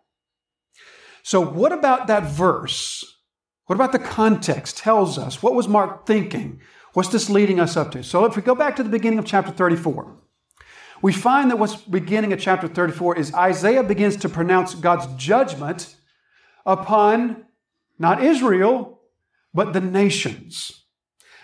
So, 1.29 1.43
what 1.43 1.73
about 1.73 2.07
that 2.07 2.23
verse? 2.23 3.05
What 3.67 3.75
about 3.75 3.93
the 3.93 3.99
context 3.99 4.79
tells 4.79 5.19
us? 5.19 5.43
What 5.43 5.53
was 5.53 5.69
Mark 5.69 6.07
thinking? 6.07 6.59
What's 6.95 7.11
this 7.11 7.29
leading 7.29 7.61
us 7.61 7.77
up 7.77 7.91
to? 7.91 8.03
So, 8.03 8.25
if 8.25 8.35
we 8.35 8.41
go 8.41 8.55
back 8.55 8.77
to 8.77 8.83
the 8.83 8.89
beginning 8.89 9.19
of 9.19 9.27
chapter 9.27 9.53
34, 9.53 10.17
we 11.03 11.13
find 11.13 11.51
that 11.51 11.59
what's 11.59 11.77
beginning 11.77 12.33
of 12.33 12.41
chapter 12.41 12.67
34 12.67 13.19
is 13.19 13.35
Isaiah 13.35 13.83
begins 13.83 14.17
to 14.17 14.31
pronounce 14.31 14.75
God's 14.75 15.07
judgment 15.23 15.97
upon 16.65 17.45
not 17.99 18.25
Israel, 18.25 19.03
but 19.53 19.75
the 19.75 19.83
nations. 19.83 20.87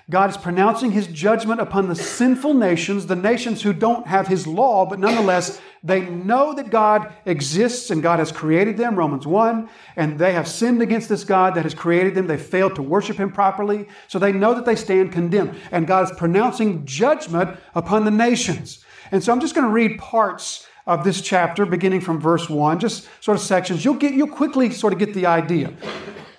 God 0.09 0.31
is 0.31 0.39
pronouncing 0.39 0.93
his 0.93 1.07
judgment 1.09 1.61
upon 1.61 1.89
the 1.89 1.95
sinful 1.95 2.55
nations, 2.55 3.07
the 3.07 3.17
nations 3.17 3.61
who 3.61 3.75
don't 3.75 4.07
have 4.07 4.29
his 4.29 4.47
law, 4.47 4.87
but 4.87 4.99
nonetheless, 4.99 5.61
they 5.85 6.01
know 6.01 6.55
that 6.55 6.71
God 6.71 7.13
exists 7.27 7.91
and 7.91 8.03
God 8.03 8.19
has 8.19 8.33
created 8.33 8.79
them, 8.79 8.97
Romans 8.97 9.27
1, 9.27 9.69
and 9.97 10.19
they 10.19 10.33
have 10.33 10.49
sinned 10.49 10.81
against 10.81 11.11
this 11.11 11.25
God 11.25 11.55
that 11.55 11.65
has 11.65 11.75
created 11.75 12.15
them. 12.15 12.27
They 12.27 12.39
failed 12.39 12.75
to 12.77 12.83
worship 12.83 13.19
him 13.19 13.31
properly, 13.31 13.87
so 14.09 14.19
they 14.19 14.33
know 14.33 14.55
that 14.55 14.65
they 14.65 14.77
stand 14.77 15.13
condemned. 15.13 15.55
And 15.71 15.87
God 15.87 16.11
is 16.11 16.17
pronouncing 16.17 16.87
judgment 16.87 17.59
upon 17.75 18.07
the 18.07 18.11
nations. 18.11 18.83
And 19.13 19.23
so 19.23 19.31
I'm 19.31 19.41
just 19.41 19.55
going 19.55 19.67
to 19.67 19.73
read 19.73 19.99
parts 19.99 20.67
of 20.87 21.05
this 21.05 21.21
chapter, 21.21 21.67
beginning 21.67 22.01
from 22.01 22.19
verse 22.19 22.49
1, 22.49 22.81
just 22.81 23.07
sort 23.21 23.37
of 23.37 23.45
sections. 23.45 23.85
You'll, 23.85 23.95
get, 23.95 24.15
you'll 24.15 24.27
quickly 24.27 24.71
sort 24.71 24.95
of 24.95 24.99
get 24.99 25.13
the 25.13 25.27
idea. 25.27 25.75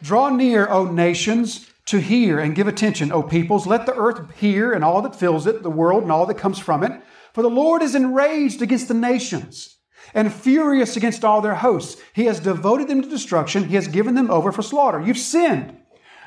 Draw 0.01 0.29
near, 0.29 0.67
O 0.69 0.85
nations 0.91 1.69
to 1.85 1.99
hear 1.99 2.39
and 2.39 2.55
give 2.55 2.67
attention, 2.67 3.11
O 3.11 3.21
peoples. 3.21 3.67
Let 3.67 3.85
the 3.85 3.93
earth 3.93 4.35
hear 4.37 4.73
and 4.73 4.83
all 4.83 5.03
that 5.03 5.15
fills 5.15 5.45
it, 5.45 5.61
the 5.61 5.69
world 5.69 6.01
and 6.01 6.11
all 6.11 6.25
that 6.25 6.37
comes 6.37 6.57
from 6.57 6.83
it. 6.83 6.91
For 7.35 7.41
the 7.41 7.49
Lord 7.49 7.81
is 7.81 7.95
enraged 7.95 8.61
against 8.61 8.87
the 8.87 8.93
nations 8.93 9.75
and 10.13 10.33
furious 10.33 10.95
against 10.95 11.25
all 11.25 11.41
their 11.41 11.55
hosts. 11.55 12.01
He 12.13 12.27
has 12.27 12.39
devoted 12.39 12.87
them 12.87 13.01
to 13.01 13.09
destruction. 13.09 13.65
He 13.65 13.75
has 13.75 13.89
given 13.89 14.15
them 14.15 14.31
over 14.31 14.53
for 14.53 14.61
slaughter. 14.61 15.01
You've 15.01 15.17
sinned. 15.17 15.77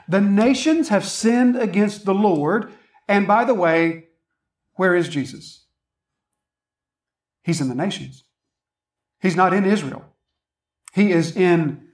The 0.06 0.20
nations 0.20 0.90
have 0.90 1.06
sinned 1.06 1.56
against 1.56 2.04
the 2.04 2.12
Lord. 2.12 2.70
And 3.08 3.26
by 3.26 3.46
the 3.46 3.54
way, 3.54 4.08
where 4.74 4.94
is 4.94 5.08
Jesus? 5.08 5.64
He's 7.42 7.62
in 7.62 7.70
the 7.70 7.74
nations. 7.74 8.24
He's 9.22 9.34
not 9.34 9.54
in 9.54 9.64
Israel. 9.64 10.04
He 10.92 11.10
is 11.10 11.34
in 11.34 11.88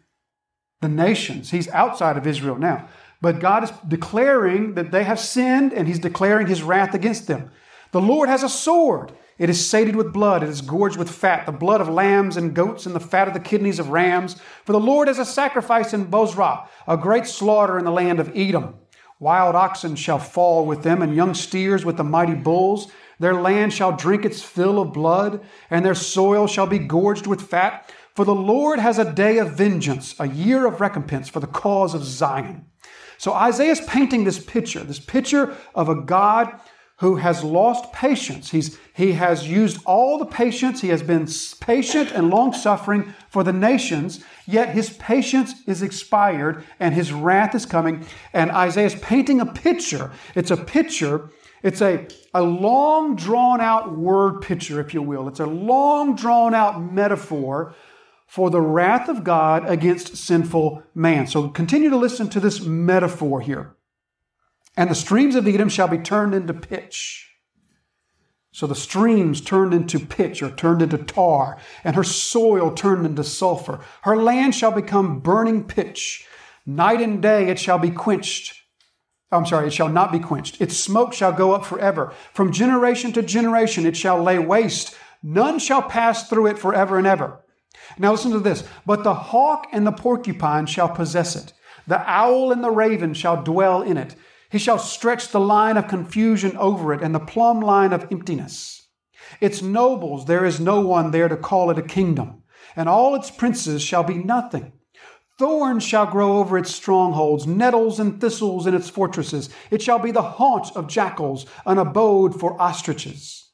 the 0.80 0.88
nations. 0.88 1.52
He's 1.52 1.68
outside 1.68 2.16
of 2.16 2.26
Israel 2.26 2.56
now. 2.56 2.88
But 3.21 3.38
God 3.38 3.62
is 3.62 3.71
declaring 3.87 4.75
that 4.75 4.90
they 4.90 5.04
have 5.04 5.21
sinned 5.21 5.73
and 5.73 5.87
He's 5.87 6.00
declaring 6.00 6.49
His 6.49 6.64
wrath 6.64 6.94
against 6.94 7.28
them. 7.28 7.52
The 7.94 8.00
Lord 8.00 8.28
has 8.28 8.42
a 8.42 8.48
sword. 8.48 9.12
It 9.38 9.48
is 9.48 9.70
sated 9.70 9.94
with 9.94 10.12
blood. 10.12 10.42
It 10.42 10.48
is 10.48 10.62
gorged 10.62 10.96
with 10.96 11.08
fat, 11.08 11.46
the 11.46 11.52
blood 11.52 11.80
of 11.80 11.88
lambs 11.88 12.36
and 12.36 12.52
goats 12.52 12.86
and 12.86 12.94
the 12.94 12.98
fat 12.98 13.28
of 13.28 13.34
the 13.34 13.38
kidneys 13.38 13.78
of 13.78 13.90
rams. 13.90 14.34
For 14.64 14.72
the 14.72 14.80
Lord 14.80 15.06
has 15.06 15.20
a 15.20 15.24
sacrifice 15.24 15.94
in 15.94 16.06
Bozrah, 16.06 16.68
a 16.88 16.96
great 16.96 17.24
slaughter 17.24 17.78
in 17.78 17.84
the 17.84 17.92
land 17.92 18.18
of 18.18 18.32
Edom. 18.34 18.74
Wild 19.20 19.54
oxen 19.54 19.94
shall 19.94 20.18
fall 20.18 20.66
with 20.66 20.82
them, 20.82 21.02
and 21.02 21.14
young 21.14 21.34
steers 21.34 21.84
with 21.84 21.96
the 21.96 22.02
mighty 22.02 22.34
bulls. 22.34 22.90
Their 23.20 23.34
land 23.34 23.72
shall 23.72 23.96
drink 23.96 24.24
its 24.24 24.42
fill 24.42 24.80
of 24.80 24.92
blood, 24.92 25.40
and 25.70 25.84
their 25.84 25.94
soil 25.94 26.48
shall 26.48 26.66
be 26.66 26.80
gorged 26.80 27.28
with 27.28 27.42
fat. 27.42 27.88
For 28.16 28.24
the 28.24 28.34
Lord 28.34 28.80
has 28.80 28.98
a 28.98 29.12
day 29.12 29.38
of 29.38 29.52
vengeance, 29.52 30.16
a 30.18 30.26
year 30.26 30.66
of 30.66 30.80
recompense 30.80 31.28
for 31.28 31.38
the 31.38 31.46
cause 31.46 31.94
of 31.94 32.02
Zion. 32.02 32.66
So 33.18 33.32
Isaiah 33.32 33.70
is 33.70 33.80
painting 33.82 34.24
this 34.24 34.44
picture, 34.44 34.82
this 34.82 34.98
picture 34.98 35.56
of 35.76 35.88
a 35.88 35.94
God 35.94 36.60
who 36.98 37.16
has 37.16 37.42
lost 37.42 37.92
patience. 37.92 38.50
He's, 38.50 38.78
he 38.94 39.12
has 39.12 39.48
used 39.48 39.80
all 39.84 40.18
the 40.18 40.26
patience. 40.26 40.80
He 40.80 40.88
has 40.88 41.02
been 41.02 41.26
patient 41.60 42.12
and 42.12 42.30
long 42.30 42.52
suffering 42.52 43.14
for 43.28 43.42
the 43.42 43.52
nations, 43.52 44.24
yet 44.46 44.68
his 44.70 44.90
patience 44.90 45.54
is 45.66 45.82
expired 45.82 46.64
and 46.78 46.94
his 46.94 47.12
wrath 47.12 47.54
is 47.54 47.66
coming. 47.66 48.06
And 48.32 48.50
Isaiah 48.52 48.86
is 48.86 48.94
painting 48.96 49.40
a 49.40 49.46
picture. 49.46 50.12
It's 50.36 50.52
a 50.52 50.56
picture, 50.56 51.30
it's 51.64 51.82
a, 51.82 52.06
a 52.32 52.42
long 52.42 53.16
drawn 53.16 53.60
out 53.60 53.96
word 53.96 54.40
picture, 54.40 54.80
if 54.80 54.94
you 54.94 55.02
will. 55.02 55.26
It's 55.26 55.40
a 55.40 55.46
long 55.46 56.14
drawn 56.14 56.54
out 56.54 56.80
metaphor 56.80 57.74
for 58.26 58.50
the 58.50 58.60
wrath 58.60 59.08
of 59.08 59.24
God 59.24 59.68
against 59.68 60.16
sinful 60.16 60.82
man. 60.94 61.26
So 61.26 61.48
continue 61.48 61.90
to 61.90 61.96
listen 61.96 62.28
to 62.30 62.40
this 62.40 62.60
metaphor 62.60 63.40
here. 63.40 63.74
And 64.76 64.90
the 64.90 64.94
streams 64.94 65.34
of 65.34 65.46
Edom 65.46 65.68
shall 65.68 65.88
be 65.88 65.98
turned 65.98 66.34
into 66.34 66.54
pitch. 66.54 67.30
So 68.52 68.68
the 68.68 68.74
streams 68.74 69.40
turned 69.40 69.74
into 69.74 69.98
pitch 69.98 70.40
or 70.42 70.50
turned 70.50 70.80
into 70.80 70.98
tar, 70.98 71.58
and 71.82 71.96
her 71.96 72.04
soil 72.04 72.70
turned 72.70 73.04
into 73.04 73.24
sulfur. 73.24 73.80
Her 74.02 74.16
land 74.16 74.54
shall 74.54 74.70
become 74.70 75.18
burning 75.18 75.64
pitch. 75.64 76.24
Night 76.64 77.00
and 77.00 77.20
day 77.20 77.48
it 77.48 77.58
shall 77.58 77.78
be 77.78 77.90
quenched. 77.90 78.62
I'm 79.32 79.44
sorry, 79.44 79.66
it 79.66 79.72
shall 79.72 79.88
not 79.88 80.12
be 80.12 80.20
quenched. 80.20 80.60
Its 80.60 80.76
smoke 80.76 81.12
shall 81.12 81.32
go 81.32 81.52
up 81.52 81.64
forever. 81.64 82.12
From 82.32 82.52
generation 82.52 83.12
to 83.14 83.22
generation 83.22 83.86
it 83.86 83.96
shall 83.96 84.22
lay 84.22 84.38
waste. 84.38 84.96
None 85.20 85.58
shall 85.58 85.82
pass 85.82 86.28
through 86.28 86.46
it 86.46 86.58
forever 86.58 86.96
and 86.96 87.06
ever. 87.06 87.40
Now 87.98 88.12
listen 88.12 88.30
to 88.30 88.38
this. 88.38 88.62
But 88.86 89.02
the 89.02 89.14
hawk 89.14 89.66
and 89.72 89.86
the 89.86 89.92
porcupine 89.92 90.66
shall 90.66 90.88
possess 90.88 91.34
it. 91.34 91.52
The 91.86 91.98
owl 92.08 92.52
and 92.52 92.62
the 92.62 92.70
raven 92.70 93.14
shall 93.14 93.42
dwell 93.42 93.82
in 93.82 93.96
it. 93.96 94.14
He 94.54 94.61
shall 94.61 94.78
stretch 94.78 95.30
the 95.30 95.40
line 95.40 95.76
of 95.76 95.88
confusion 95.88 96.56
over 96.56 96.94
it 96.94 97.02
and 97.02 97.12
the 97.12 97.18
plumb 97.18 97.58
line 97.58 97.92
of 97.92 98.06
emptiness. 98.12 98.87
Its 99.40 99.62
nobles, 99.62 100.26
there 100.26 100.44
is 100.44 100.61
no 100.61 100.80
one 100.80 101.11
there 101.11 101.26
to 101.26 101.37
call 101.37 101.73
it 101.73 101.78
a 101.78 101.82
kingdom, 101.82 102.44
and 102.76 102.88
all 102.88 103.16
its 103.16 103.32
princes 103.32 103.82
shall 103.82 104.04
be 104.04 104.14
nothing. 104.14 104.73
Thorns 105.40 105.82
shall 105.82 106.06
grow 106.06 106.38
over 106.38 106.56
its 106.56 106.73
strongholds, 106.73 107.49
nettles 107.49 107.99
and 107.99 108.20
thistles 108.20 108.68
in 108.68 108.76
its 108.76 108.88
fortresses. 108.88 109.50
It 109.73 109.82
shall 109.82 109.99
be 109.99 110.12
the 110.12 110.23
haunt 110.23 110.70
of 110.76 110.87
jackals, 110.87 111.46
an 111.66 111.78
abode 111.78 112.38
for 112.38 112.56
ostriches. 112.62 113.50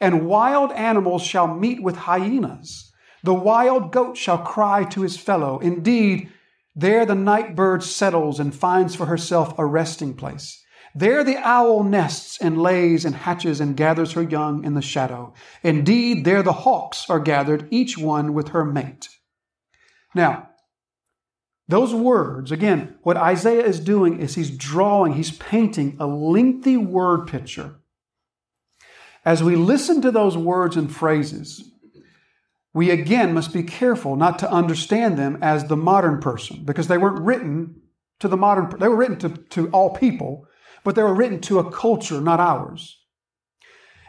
And 0.00 0.26
wild 0.26 0.72
animals 0.72 1.22
shall 1.22 1.46
meet 1.46 1.80
with 1.80 1.94
hyenas. 1.94 2.92
The 3.22 3.32
wild 3.32 3.92
goat 3.92 4.16
shall 4.16 4.38
cry 4.38 4.82
to 4.86 5.02
his 5.02 5.16
fellow. 5.16 5.60
Indeed, 5.60 6.32
there 6.76 7.06
the 7.06 7.14
night 7.14 7.56
bird 7.56 7.82
settles 7.82 8.38
and 8.38 8.54
finds 8.54 8.94
for 8.94 9.06
herself 9.06 9.58
a 9.58 9.64
resting 9.64 10.12
place. 10.14 10.62
There 10.94 11.24
the 11.24 11.38
owl 11.38 11.82
nests 11.82 12.38
and 12.38 12.62
lays 12.62 13.04
and 13.04 13.14
hatches 13.14 13.60
and 13.60 13.76
gathers 13.76 14.12
her 14.12 14.22
young 14.22 14.62
in 14.64 14.74
the 14.74 14.82
shadow. 14.82 15.32
Indeed, 15.62 16.24
there 16.24 16.42
the 16.42 16.52
hawks 16.52 17.08
are 17.08 17.20
gathered, 17.20 17.66
each 17.70 17.98
one 17.98 18.34
with 18.34 18.48
her 18.48 18.64
mate. 18.64 19.08
Now, 20.14 20.50
those 21.68 21.94
words, 21.94 22.52
again, 22.52 22.96
what 23.02 23.16
Isaiah 23.16 23.64
is 23.64 23.80
doing 23.80 24.20
is 24.20 24.34
he's 24.34 24.56
drawing, 24.56 25.14
he's 25.14 25.36
painting 25.36 25.96
a 25.98 26.06
lengthy 26.06 26.76
word 26.76 27.26
picture. 27.26 27.76
As 29.24 29.42
we 29.42 29.56
listen 29.56 30.00
to 30.02 30.12
those 30.12 30.36
words 30.36 30.76
and 30.76 30.94
phrases, 30.94 31.72
we 32.76 32.90
again 32.90 33.32
must 33.32 33.54
be 33.54 33.62
careful 33.62 34.16
not 34.16 34.38
to 34.38 34.52
understand 34.52 35.16
them 35.16 35.38
as 35.40 35.64
the 35.64 35.76
modern 35.78 36.20
person 36.20 36.62
because 36.62 36.88
they 36.88 36.98
weren't 36.98 37.24
written 37.24 37.80
to 38.20 38.28
the 38.28 38.36
modern, 38.36 38.68
they 38.78 38.86
were 38.86 38.96
written 38.96 39.18
to, 39.18 39.30
to 39.30 39.70
all 39.70 39.94
people, 39.96 40.46
but 40.84 40.94
they 40.94 41.02
were 41.02 41.14
written 41.14 41.40
to 41.40 41.58
a 41.58 41.70
culture, 41.72 42.20
not 42.20 42.38
ours. 42.38 43.00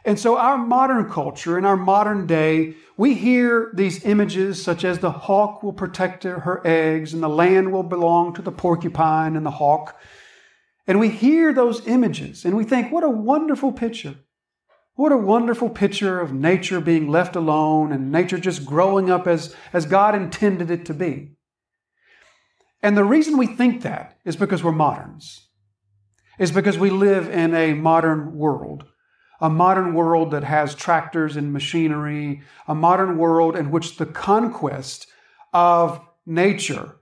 And 0.04 0.20
so, 0.20 0.38
our 0.38 0.58
modern 0.58 1.10
culture, 1.10 1.58
in 1.58 1.64
our 1.64 1.78
modern 1.78 2.28
day, 2.28 2.74
we 2.98 3.14
hear 3.14 3.72
these 3.74 4.04
images 4.04 4.62
such 4.62 4.84
as 4.84 5.00
the 5.00 5.12
hawk 5.12 5.64
will 5.64 5.72
protect 5.72 6.26
her 6.26 6.62
eggs 6.68 7.14
and 7.14 7.24
the 7.24 7.30
land 7.30 7.72
will 7.72 7.84
belong 7.84 8.34
to 8.34 8.42
the 8.42 8.52
porcupine 8.52 9.38
and 9.38 9.46
the 9.46 9.52
hawk. 9.52 9.98
And 10.86 11.00
we 11.00 11.08
hear 11.08 11.54
those 11.54 11.88
images 11.88 12.44
and 12.44 12.58
we 12.58 12.66
think, 12.66 12.92
what 12.92 13.06
a 13.06 13.10
wonderful 13.10 13.72
picture. 13.72 14.16
What 14.98 15.12
a 15.12 15.18
wonderful 15.18 15.70
picture 15.70 16.20
of 16.20 16.34
nature 16.34 16.82
being 16.82 17.08
left 17.08 17.36
alone 17.36 17.92
and 17.92 18.12
nature 18.12 18.40
just 18.40 18.66
growing 18.66 19.12
up 19.12 19.28
as, 19.28 19.56
as 19.72 19.86
God 19.86 20.16
intended 20.16 20.72
it 20.72 20.86
to 20.86 20.94
be. 20.96 21.34
And 22.82 22.98
the 22.98 23.04
reason 23.04 23.38
we 23.38 23.46
think 23.46 23.84
that 23.84 24.18
is 24.26 24.36
because 24.36 24.64
we're 24.64 24.72
moderns, 24.72 25.50
is 26.40 26.52
because 26.52 26.80
we 26.80 26.90
live 26.90 27.30
in 27.30 27.54
a 27.54 27.76
modern 27.76 28.36
world, 28.40 28.86
a 29.40 29.52
modern 29.52 29.94
world 29.94 30.32
that 30.32 30.44
has 30.44 30.74
tractors 30.74 31.36
and 31.36 31.54
machinery, 31.54 32.42
a 32.68 32.74
modern 32.74 33.20
world 33.20 33.56
in 33.56 33.70
which 33.70 33.98
the 33.98 34.06
conquest 34.08 35.06
of 35.54 36.02
nature 36.26 36.96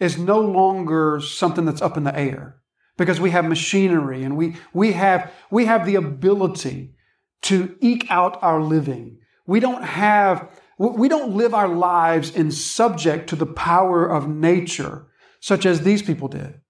is 0.00 0.18
no 0.18 0.40
longer 0.40 1.20
something 1.20 1.64
that's 1.64 1.80
up 1.80 1.96
in 1.96 2.02
the 2.02 2.18
air 2.18 2.61
because 2.96 3.20
we 3.20 3.30
have 3.30 3.44
machinery 3.44 4.22
and 4.22 4.36
we, 4.36 4.56
we, 4.72 4.92
have, 4.92 5.32
we 5.50 5.66
have 5.66 5.86
the 5.86 5.94
ability 5.94 6.94
to 7.42 7.76
eke 7.80 8.10
out 8.10 8.42
our 8.42 8.60
living. 8.60 9.18
We 9.46 9.60
don't 9.60 9.82
have, 9.82 10.48
we 10.78 11.08
don't 11.08 11.36
live 11.36 11.54
our 11.54 11.68
lives 11.68 12.30
in 12.30 12.50
subject 12.50 13.28
to 13.30 13.36
the 13.36 13.46
power 13.46 14.06
of 14.06 14.28
nature, 14.28 15.06
such 15.40 15.66
as 15.66 15.80
these 15.80 16.02
people 16.02 16.28
did. 16.28 16.60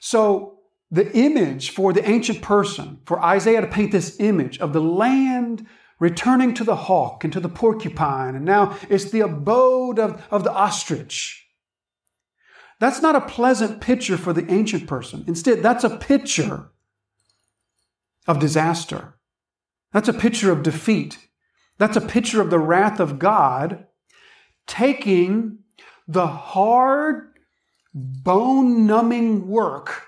So 0.00 0.58
the 0.90 1.12
image 1.16 1.70
for 1.70 1.92
the 1.92 2.08
ancient 2.08 2.42
person, 2.42 3.00
for 3.04 3.22
Isaiah 3.22 3.60
to 3.60 3.66
paint 3.66 3.92
this 3.92 4.18
image 4.18 4.58
of 4.58 4.72
the 4.72 4.80
land 4.80 5.66
returning 6.00 6.54
to 6.54 6.64
the 6.64 6.74
hawk 6.74 7.22
and 7.22 7.32
to 7.32 7.40
the 7.40 7.48
porcupine, 7.48 8.34
and 8.34 8.44
now 8.44 8.76
it's 8.88 9.10
the 9.10 9.20
abode 9.20 9.98
of, 9.98 10.26
of 10.30 10.42
the 10.42 10.52
ostrich. 10.52 11.46
That's 12.80 13.02
not 13.02 13.14
a 13.14 13.20
pleasant 13.20 13.80
picture 13.80 14.16
for 14.16 14.32
the 14.32 14.50
ancient 14.50 14.86
person. 14.88 15.24
Instead, 15.28 15.62
that's 15.62 15.84
a 15.84 15.96
picture 15.96 16.70
of 18.26 18.38
disaster. 18.38 19.14
That's 19.92 20.08
a 20.08 20.14
picture 20.14 20.50
of 20.50 20.62
defeat. 20.62 21.18
That's 21.78 21.96
a 21.96 22.00
picture 22.00 22.40
of 22.40 22.50
the 22.50 22.58
wrath 22.58 22.98
of 22.98 23.18
God 23.18 23.86
taking 24.66 25.58
the 26.08 26.26
hard, 26.26 27.38
bone 27.94 28.86
numbing 28.86 29.48
work 29.48 30.06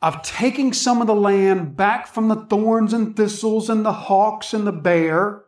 of 0.00 0.22
taking 0.22 0.72
some 0.72 1.00
of 1.00 1.06
the 1.06 1.14
land 1.14 1.76
back 1.76 2.06
from 2.06 2.28
the 2.28 2.46
thorns 2.46 2.92
and 2.92 3.16
thistles 3.16 3.68
and 3.68 3.84
the 3.84 3.92
hawks 3.92 4.54
and 4.54 4.66
the 4.66 4.72
bear 4.72 5.42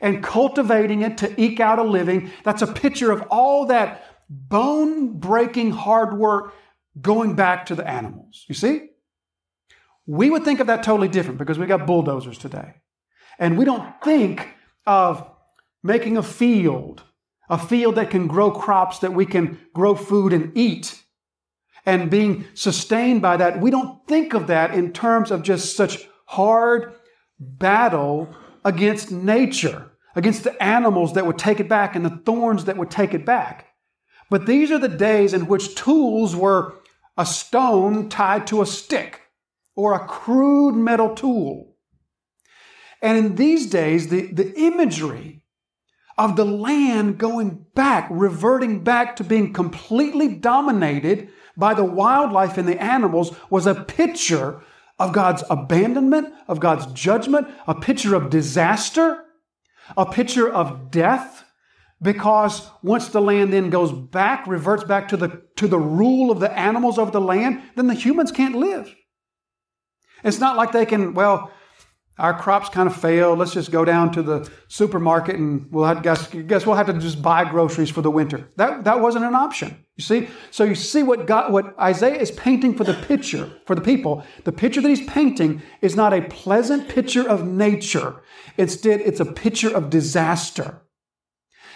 and 0.00 0.22
cultivating 0.22 1.02
it 1.02 1.18
to 1.18 1.40
eke 1.40 1.60
out 1.60 1.78
a 1.78 1.82
living. 1.82 2.30
That's 2.42 2.62
a 2.62 2.66
picture 2.66 3.12
of 3.12 3.22
all 3.30 3.66
that 3.66 4.11
bone 4.32 5.18
breaking 5.18 5.72
hard 5.72 6.16
work 6.16 6.54
going 7.00 7.34
back 7.34 7.66
to 7.66 7.74
the 7.74 7.88
animals. 7.88 8.44
You 8.48 8.54
see? 8.54 8.88
We 10.06 10.30
would 10.30 10.44
think 10.44 10.60
of 10.60 10.66
that 10.66 10.82
totally 10.82 11.08
different 11.08 11.38
because 11.38 11.58
we 11.58 11.66
got 11.66 11.86
bulldozers 11.86 12.38
today. 12.38 12.74
And 13.38 13.56
we 13.56 13.64
don't 13.64 13.94
think 14.02 14.48
of 14.86 15.28
making 15.82 16.16
a 16.16 16.22
field, 16.22 17.02
a 17.48 17.58
field 17.58 17.94
that 17.96 18.10
can 18.10 18.26
grow 18.26 18.50
crops 18.50 18.98
that 19.00 19.14
we 19.14 19.26
can 19.26 19.58
grow 19.74 19.94
food 19.94 20.32
and 20.32 20.56
eat 20.56 21.02
and 21.84 22.10
being 22.10 22.44
sustained 22.54 23.22
by 23.22 23.36
that. 23.36 23.60
We 23.60 23.70
don't 23.70 24.06
think 24.06 24.34
of 24.34 24.46
that 24.48 24.74
in 24.74 24.92
terms 24.92 25.30
of 25.30 25.42
just 25.42 25.76
such 25.76 26.06
hard 26.26 26.94
battle 27.38 28.34
against 28.64 29.10
nature, 29.10 29.90
against 30.14 30.44
the 30.44 30.62
animals 30.62 31.14
that 31.14 31.26
would 31.26 31.38
take 31.38 31.60
it 31.60 31.68
back 31.68 31.96
and 31.96 32.04
the 32.04 32.22
thorns 32.24 32.64
that 32.66 32.76
would 32.76 32.90
take 32.90 33.14
it 33.14 33.26
back. 33.26 33.71
But 34.32 34.46
these 34.46 34.70
are 34.70 34.78
the 34.78 34.88
days 34.88 35.34
in 35.34 35.46
which 35.46 35.74
tools 35.74 36.34
were 36.34 36.76
a 37.18 37.26
stone 37.26 38.08
tied 38.08 38.46
to 38.46 38.62
a 38.62 38.66
stick 38.66 39.20
or 39.76 39.92
a 39.92 40.06
crude 40.06 40.74
metal 40.74 41.14
tool. 41.14 41.76
And 43.02 43.18
in 43.18 43.34
these 43.34 43.68
days, 43.68 44.08
the, 44.08 44.32
the 44.32 44.58
imagery 44.58 45.42
of 46.16 46.36
the 46.36 46.46
land 46.46 47.18
going 47.18 47.66
back, 47.74 48.08
reverting 48.10 48.82
back 48.82 49.16
to 49.16 49.24
being 49.24 49.52
completely 49.52 50.28
dominated 50.28 51.28
by 51.54 51.74
the 51.74 51.84
wildlife 51.84 52.56
and 52.56 52.66
the 52.66 52.82
animals 52.82 53.36
was 53.50 53.66
a 53.66 53.84
picture 53.84 54.62
of 54.98 55.12
God's 55.12 55.44
abandonment, 55.50 56.32
of 56.48 56.58
God's 56.58 56.86
judgment, 56.94 57.48
a 57.66 57.74
picture 57.74 58.14
of 58.14 58.30
disaster, 58.30 59.24
a 59.94 60.06
picture 60.06 60.50
of 60.50 60.90
death, 60.90 61.44
because 62.02 62.68
once 62.82 63.08
the 63.08 63.20
land 63.20 63.52
then 63.52 63.70
goes 63.70 63.92
back, 63.92 64.46
reverts 64.46 64.84
back 64.84 65.08
to 65.08 65.16
the, 65.16 65.42
to 65.56 65.68
the 65.68 65.78
rule 65.78 66.30
of 66.30 66.40
the 66.40 66.52
animals 66.58 66.98
of 66.98 67.12
the 67.12 67.20
land, 67.20 67.62
then 67.76 67.86
the 67.86 67.94
humans 67.94 68.32
can't 68.32 68.56
live. 68.56 68.94
It's 70.24 70.40
not 70.40 70.56
like 70.56 70.72
they 70.72 70.84
can, 70.84 71.14
well, 71.14 71.50
our 72.18 72.38
crops 72.38 72.68
kind 72.68 72.88
of 72.88 72.94
failed. 72.94 73.38
Let's 73.38 73.54
just 73.54 73.70
go 73.70 73.84
down 73.84 74.12
to 74.12 74.22
the 74.22 74.50
supermarket 74.68 75.36
and 75.36 75.70
we'll 75.72 75.86
have, 75.86 76.02
guess, 76.02 76.28
guess 76.28 76.66
we'll 76.66 76.76
have 76.76 76.86
to 76.86 76.92
just 76.94 77.22
buy 77.22 77.48
groceries 77.48 77.90
for 77.90 78.02
the 78.02 78.10
winter. 78.10 78.50
That, 78.56 78.84
that 78.84 79.00
wasn't 79.00 79.24
an 79.24 79.34
option. 79.34 79.84
You 79.96 80.04
see? 80.04 80.28
So 80.50 80.64
you 80.64 80.74
see 80.74 81.02
what 81.02 81.26
God, 81.26 81.52
what 81.52 81.78
Isaiah 81.78 82.20
is 82.20 82.30
painting 82.32 82.76
for 82.76 82.84
the 82.84 82.94
picture, 82.94 83.50
for 83.66 83.74
the 83.74 83.80
people. 83.80 84.24
The 84.44 84.52
picture 84.52 84.80
that 84.80 84.88
he's 84.88 85.06
painting 85.08 85.62
is 85.80 85.96
not 85.96 86.12
a 86.12 86.22
pleasant 86.22 86.88
picture 86.88 87.28
of 87.28 87.46
nature. 87.46 88.22
Instead, 88.56 89.00
it's 89.00 89.20
a 89.20 89.24
picture 89.24 89.74
of 89.74 89.90
disaster. 89.90 90.81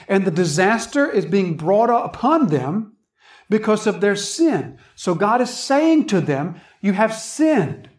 And 0.08 0.25
the 0.25 0.30
disaster 0.30 1.10
is 1.10 1.26
being 1.26 1.56
brought 1.56 1.90
upon 1.90 2.48
them 2.48 2.96
because 3.48 3.86
of 3.86 4.00
their 4.00 4.16
sin. 4.16 4.78
So 4.94 5.14
God 5.14 5.40
is 5.40 5.50
saying 5.50 6.06
to 6.08 6.20
them, 6.20 6.60
you 6.80 6.92
have 6.92 7.14
sinned. 7.14 7.90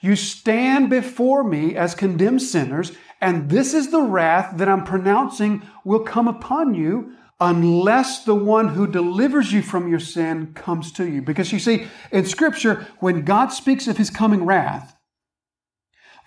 You 0.00 0.16
stand 0.16 0.90
before 0.90 1.44
me 1.44 1.76
as 1.76 1.94
condemned 1.94 2.42
sinners, 2.42 2.92
and 3.20 3.48
this 3.48 3.72
is 3.72 3.90
the 3.90 4.02
wrath 4.02 4.56
that 4.56 4.68
I'm 4.68 4.82
pronouncing 4.82 5.62
will 5.84 6.00
come 6.00 6.26
upon 6.26 6.74
you 6.74 7.12
unless 7.38 8.24
the 8.24 8.34
one 8.34 8.68
who 8.68 8.86
delivers 8.86 9.52
you 9.52 9.62
from 9.62 9.88
your 9.88 10.00
sin 10.00 10.54
comes 10.54 10.92
to 10.92 11.08
you. 11.08 11.22
Because 11.22 11.52
you 11.52 11.58
see, 11.58 11.86
in 12.10 12.26
Scripture, 12.26 12.86
when 12.98 13.24
God 13.24 13.48
speaks 13.48 13.86
of 13.86 13.96
his 13.96 14.10
coming 14.10 14.44
wrath, 14.44 14.96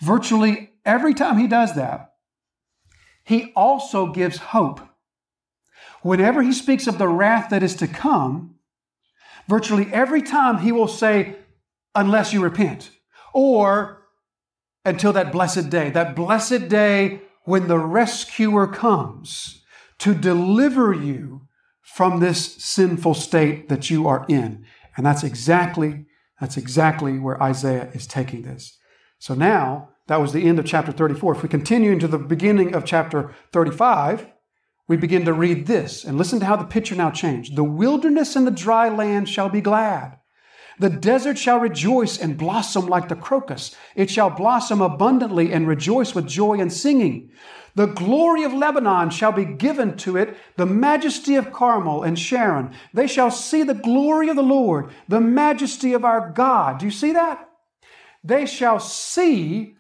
virtually 0.02 0.72
every 0.86 1.14
time 1.14 1.38
he 1.38 1.48
does 1.48 1.76
that, 1.76 2.12
he 3.24 3.52
also 3.56 4.08
gives 4.08 4.38
hope. 4.38 4.82
Whenever 6.06 6.44
he 6.44 6.54
speaks 6.54 6.86
of 6.86 7.00
the 7.00 7.08
wrath 7.08 7.50
that 7.50 7.64
is 7.64 7.76
to 7.76 7.88
come, 7.88 8.54
virtually 9.48 9.88
every 9.92 10.22
time 10.22 10.60
he 10.60 10.72
will 10.72 10.88
say, 10.88 11.36
unless 11.96 12.32
you 12.32 12.44
repent 12.44 12.92
or 13.34 14.04
until 14.86 15.12
that 15.12 15.32
blessed 15.32 15.68
day, 15.72 15.90
that 15.90 16.16
blessed 16.16 16.70
day 16.70 17.22
when 17.46 17.68
the 17.68 17.80
rescuer 17.80 18.68
comes 18.68 19.64
to 19.98 20.14
deliver 20.14 20.94
you 20.94 21.48
from 21.82 22.20
this 22.20 22.54
sinful 22.64 23.16
state 23.16 23.68
that 23.70 23.90
you 23.90 24.08
are 24.08 24.28
in. 24.30 24.64
And 24.96 25.08
that's 25.08 25.24
exactly 25.24 26.06
that's 26.40 26.56
exactly 26.56 27.18
where 27.18 27.42
Isaiah 27.42 27.90
is 27.96 28.06
taking 28.06 28.44
this. 28.44 28.78
So 29.18 29.34
now, 29.34 29.90
that 30.06 30.22
was 30.22 30.34
the 30.34 30.48
end 30.48 30.60
of 30.60 30.66
chapter 30.66 30.92
34. 30.92 31.38
If 31.38 31.42
we 31.42 31.50
continue 31.50 31.92
into 31.92 32.08
the 32.08 32.20
beginning 32.20 32.76
of 32.76 32.86
chapter 32.86 33.34
35, 33.54 34.28
we 34.88 34.98
begin 34.98 35.26
to 35.26 35.34
read 35.34 35.66
this 35.66 36.04
and 36.04 36.18
listen 36.18 36.40
to 36.40 36.46
how 36.46 36.56
the 36.56 36.66
picture 36.66 36.96
now 36.96 37.12
changed. 37.12 37.56
The 37.56 37.64
wilderness 37.64 38.36
and 38.36 38.46
the 38.46 38.52
dry 38.52 38.90
land 38.90 39.28
shall 39.28 39.50
be 39.50 39.62
glad. 39.62 40.20
The 40.78 40.90
desert 40.90 41.38
shall 41.38 41.60
rejoice 41.60 42.18
and 42.18 42.38
blossom 42.38 42.88
like 42.88 43.08
the 43.08 43.16
crocus. 43.16 43.76
It 43.96 44.10
shall 44.10 44.30
blossom 44.30 44.82
abundantly 44.82 45.54
and 45.54 45.68
rejoice 45.68 46.14
with 46.14 46.28
joy 46.28 46.60
and 46.60 46.72
singing. 46.72 47.32
The 47.76 47.88
glory 47.88 48.44
of 48.44 48.54
Lebanon 48.54 49.10
shall 49.10 49.32
be 49.32 49.46
given 49.46 49.98
to 49.98 50.18
it, 50.18 50.38
the 50.58 50.66
majesty 50.66 51.36
of 51.36 51.52
Carmel 51.52 52.04
and 52.04 52.18
Sharon. 52.20 52.74
They 52.94 53.08
shall 53.08 53.32
see 53.32 53.64
the 53.64 53.74
glory 53.74 54.30
of 54.30 54.36
the 54.36 54.44
Lord, 54.44 54.92
the 55.08 55.22
majesty 55.22 55.94
of 55.94 56.06
our 56.06 56.32
God. 56.32 56.80
Do 56.80 56.86
you 56.86 56.92
see 56.92 57.14
that? 57.14 57.50
They 58.24 58.46
shall 58.46 58.80
see 58.80 59.76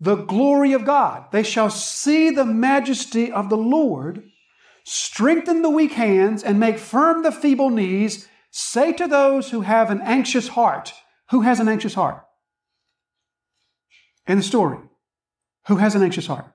the 0.00 0.16
glory 0.16 0.72
of 0.72 0.84
God. 0.84 1.26
They 1.32 1.42
shall 1.42 1.70
see 1.70 2.30
the 2.30 2.44
majesty 2.44 3.30
of 3.30 3.50
the 3.50 3.56
Lord, 3.56 4.29
strengthen 4.90 5.62
the 5.62 5.70
weak 5.70 5.92
hands, 5.92 6.42
and 6.42 6.58
make 6.58 6.76
firm 6.76 7.22
the 7.22 7.30
feeble 7.30 7.70
knees. 7.70 8.26
Say 8.50 8.92
to 8.94 9.06
those 9.06 9.50
who 9.50 9.60
have 9.60 9.88
an 9.88 10.00
anxious 10.02 10.48
heart, 10.48 10.92
who 11.30 11.42
has 11.42 11.60
an 11.60 11.68
anxious 11.68 11.94
heart? 11.94 12.24
In 14.26 14.38
the 14.38 14.42
story, 14.42 14.78
who 15.68 15.76
has 15.76 15.94
an 15.94 16.02
anxious 16.02 16.26
heart? 16.26 16.46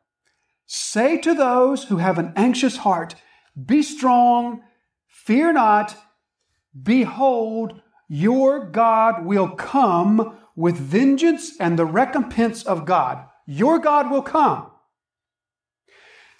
Say 0.65 1.17
to 1.19 1.33
those 1.33 1.85
who 1.85 1.97
have 1.97 2.17
an 2.17 2.33
anxious 2.35 2.75
heart, 2.77 3.15
Be 3.65 3.81
strong, 3.81 4.63
fear 5.07 5.53
not, 5.53 5.95
behold, 6.83 7.81
your 8.09 8.65
God 8.65 9.25
will 9.25 9.47
come 9.47 10.37
with 10.57 10.75
vengeance 10.75 11.53
and 11.57 11.79
the 11.79 11.85
recompense 11.85 12.63
of 12.63 12.85
God. 12.85 13.25
Your 13.45 13.79
God 13.79 14.11
will 14.11 14.23
come. 14.23 14.71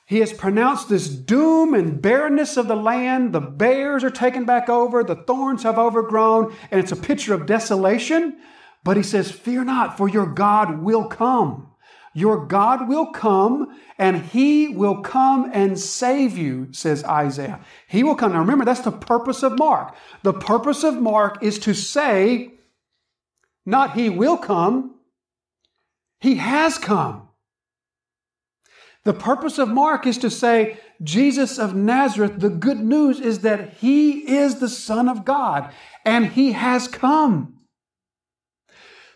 He 0.05 0.19
has 0.19 0.31
pronounced 0.31 0.87
this 0.87 1.07
doom 1.09 1.73
and 1.73 2.01
barrenness 2.01 2.57
of 2.57 2.67
the 2.67 2.75
land. 2.75 3.33
The 3.33 3.41
bears 3.41 4.03
are 4.03 4.11
taken 4.11 4.45
back 4.45 4.69
over, 4.69 5.03
the 5.03 5.15
thorns 5.15 5.63
have 5.63 5.79
overgrown, 5.79 6.55
and 6.69 6.79
it's 6.79 6.91
a 6.91 6.95
picture 6.95 7.33
of 7.33 7.47
desolation. 7.47 8.37
But 8.83 8.97
he 8.97 9.03
says, 9.03 9.31
Fear 9.31 9.63
not, 9.63 9.97
for 9.97 10.07
your 10.07 10.27
God 10.27 10.79
will 10.79 11.05
come. 11.05 11.71
Your 12.13 12.45
God 12.45 12.87
will 12.87 13.07
come 13.07 13.77
and 13.97 14.21
he 14.21 14.69
will 14.69 15.01
come 15.01 15.51
and 15.53 15.77
save 15.77 16.37
you, 16.37 16.71
says 16.71 17.03
Isaiah. 17.03 17.59
He 17.89 18.03
will 18.03 18.15
come. 18.15 18.31
Now 18.31 18.39
remember, 18.39 18.63
that's 18.63 18.79
the 18.79 18.91
purpose 18.91 19.43
of 19.43 19.59
Mark. 19.59 19.95
The 20.23 20.31
purpose 20.31 20.85
of 20.85 20.95
Mark 20.95 21.43
is 21.43 21.59
to 21.59 21.73
say, 21.73 22.53
not 23.65 23.95
he 23.95 24.09
will 24.09 24.37
come, 24.37 24.95
he 26.21 26.35
has 26.35 26.77
come. 26.77 27.24
The 29.05 29.13
purpose 29.13 29.59
of 29.59 29.69
Mark 29.69 30.07
is 30.07 30.17
to 30.17 30.31
say, 30.31 30.79
Jesus 31.01 31.59
of 31.59 31.75
Nazareth, 31.75 32.39
the 32.39 32.49
good 32.49 32.79
news 32.79 33.19
is 33.19 33.39
that 33.39 33.75
he 33.75 34.35
is 34.35 34.55
the 34.55 34.67
Son 34.67 35.07
of 35.07 35.23
God 35.23 35.71
and 36.03 36.25
he 36.25 36.53
has 36.53 36.87
come. 36.87 37.59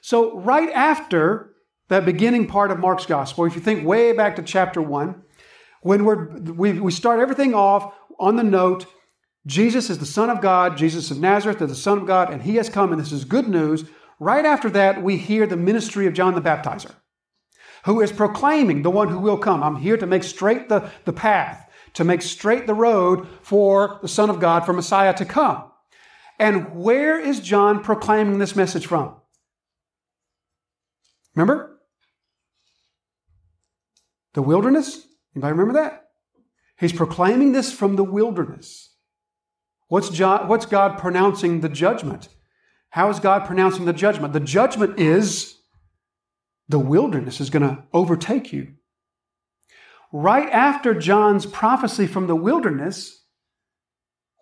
So, 0.01 0.39
right 0.39 0.69
after 0.69 1.55
that 1.89 2.05
beginning 2.05 2.47
part 2.47 2.69
of 2.69 2.79
Mark's 2.79 3.07
gospel, 3.07 3.45
if 3.45 3.55
you 3.55 3.61
think 3.61 3.85
way 3.85 4.13
back 4.13 4.35
to 4.35 4.43
chapter 4.43 4.81
one, 4.81 5.23
when 5.81 6.05
we're, 6.05 6.37
we, 6.37 6.73
we 6.79 6.91
start 6.91 7.19
everything 7.19 7.55
off 7.55 7.93
on 8.19 8.35
the 8.35 8.43
note, 8.43 8.85
Jesus 9.47 9.89
is 9.89 9.97
the 9.97 10.05
Son 10.05 10.29
of 10.29 10.39
God, 10.39 10.77
Jesus 10.77 11.09
of 11.09 11.19
Nazareth 11.19 11.61
is 11.63 11.69
the 11.69 11.75
Son 11.75 11.97
of 11.97 12.05
God, 12.05 12.31
and 12.31 12.43
he 12.43 12.55
has 12.57 12.69
come, 12.69 12.91
and 12.91 13.01
this 13.01 13.11
is 13.11 13.25
good 13.25 13.47
news. 13.47 13.85
Right 14.19 14.45
after 14.45 14.69
that, 14.69 15.01
we 15.01 15.17
hear 15.17 15.47
the 15.47 15.57
ministry 15.57 16.05
of 16.05 16.13
John 16.13 16.35
the 16.35 16.41
Baptizer 16.41 16.93
who 17.85 18.01
is 18.01 18.11
proclaiming 18.11 18.81
the 18.81 18.91
one 18.91 19.09
who 19.09 19.19
will 19.19 19.37
come. 19.37 19.63
I'm 19.63 19.77
here 19.77 19.97
to 19.97 20.05
make 20.05 20.23
straight 20.23 20.69
the, 20.69 20.89
the 21.05 21.13
path, 21.13 21.69
to 21.93 22.03
make 22.03 22.21
straight 22.21 22.67
the 22.67 22.73
road 22.73 23.27
for 23.41 23.99
the 24.01 24.07
Son 24.07 24.29
of 24.29 24.39
God, 24.39 24.65
for 24.65 24.73
Messiah 24.73 25.13
to 25.15 25.25
come. 25.25 25.63
And 26.37 26.75
where 26.75 27.19
is 27.19 27.39
John 27.39 27.83
proclaiming 27.83 28.39
this 28.39 28.55
message 28.55 28.87
from? 28.87 29.15
Remember? 31.35 31.79
The 34.33 34.41
wilderness? 34.41 35.05
Anybody 35.35 35.51
remember 35.51 35.73
that? 35.73 36.05
He's 36.77 36.93
proclaiming 36.93 37.51
this 37.51 37.73
from 37.73 37.97
the 37.97 38.03
wilderness. 38.03 38.95
What's, 39.89 40.09
John, 40.09 40.47
what's 40.47 40.65
God 40.65 40.97
pronouncing 40.97 41.61
the 41.61 41.69
judgment? 41.69 42.29
How 42.91 43.09
is 43.09 43.19
God 43.19 43.45
pronouncing 43.45 43.85
the 43.85 43.93
judgment? 43.93 44.33
The 44.33 44.39
judgment 44.39 44.99
is 44.99 45.58
the 46.69 46.79
wilderness 46.79 47.41
is 47.41 47.49
going 47.49 47.63
to 47.63 47.83
overtake 47.91 48.53
you. 48.53 48.75
Right 50.13 50.49
after 50.49 50.93
John's 50.93 51.45
prophecy 51.45 52.07
from 52.07 52.27
the 52.27 52.35
wilderness, 52.35 53.25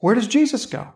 where 0.02 0.14
does 0.14 0.28
Jesus 0.28 0.66
go? 0.66 0.94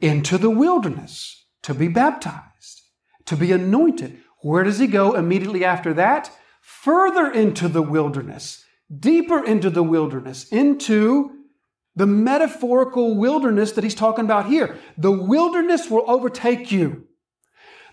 Into 0.00 0.38
the 0.38 0.50
wilderness 0.50 1.46
to 1.62 1.74
be 1.74 1.88
baptized, 1.88 2.82
to 3.26 3.36
be 3.36 3.52
anointed. 3.52 4.18
Where 4.42 4.64
does 4.64 4.78
he 4.78 4.86
go 4.86 5.14
immediately 5.14 5.64
after 5.64 5.92
that? 5.94 6.30
Further 6.60 7.30
into 7.30 7.68
the 7.68 7.82
wilderness, 7.82 8.64
deeper 8.98 9.44
into 9.44 9.70
the 9.70 9.82
wilderness, 9.82 10.48
into 10.48 11.30
the 11.96 12.06
metaphorical 12.06 13.16
wilderness 13.16 13.72
that 13.72 13.84
he's 13.84 13.94
talking 13.94 14.24
about 14.24 14.46
here. 14.46 14.78
The 14.98 15.12
wilderness 15.12 15.88
will 15.88 16.04
overtake 16.08 16.72
you. 16.72 17.06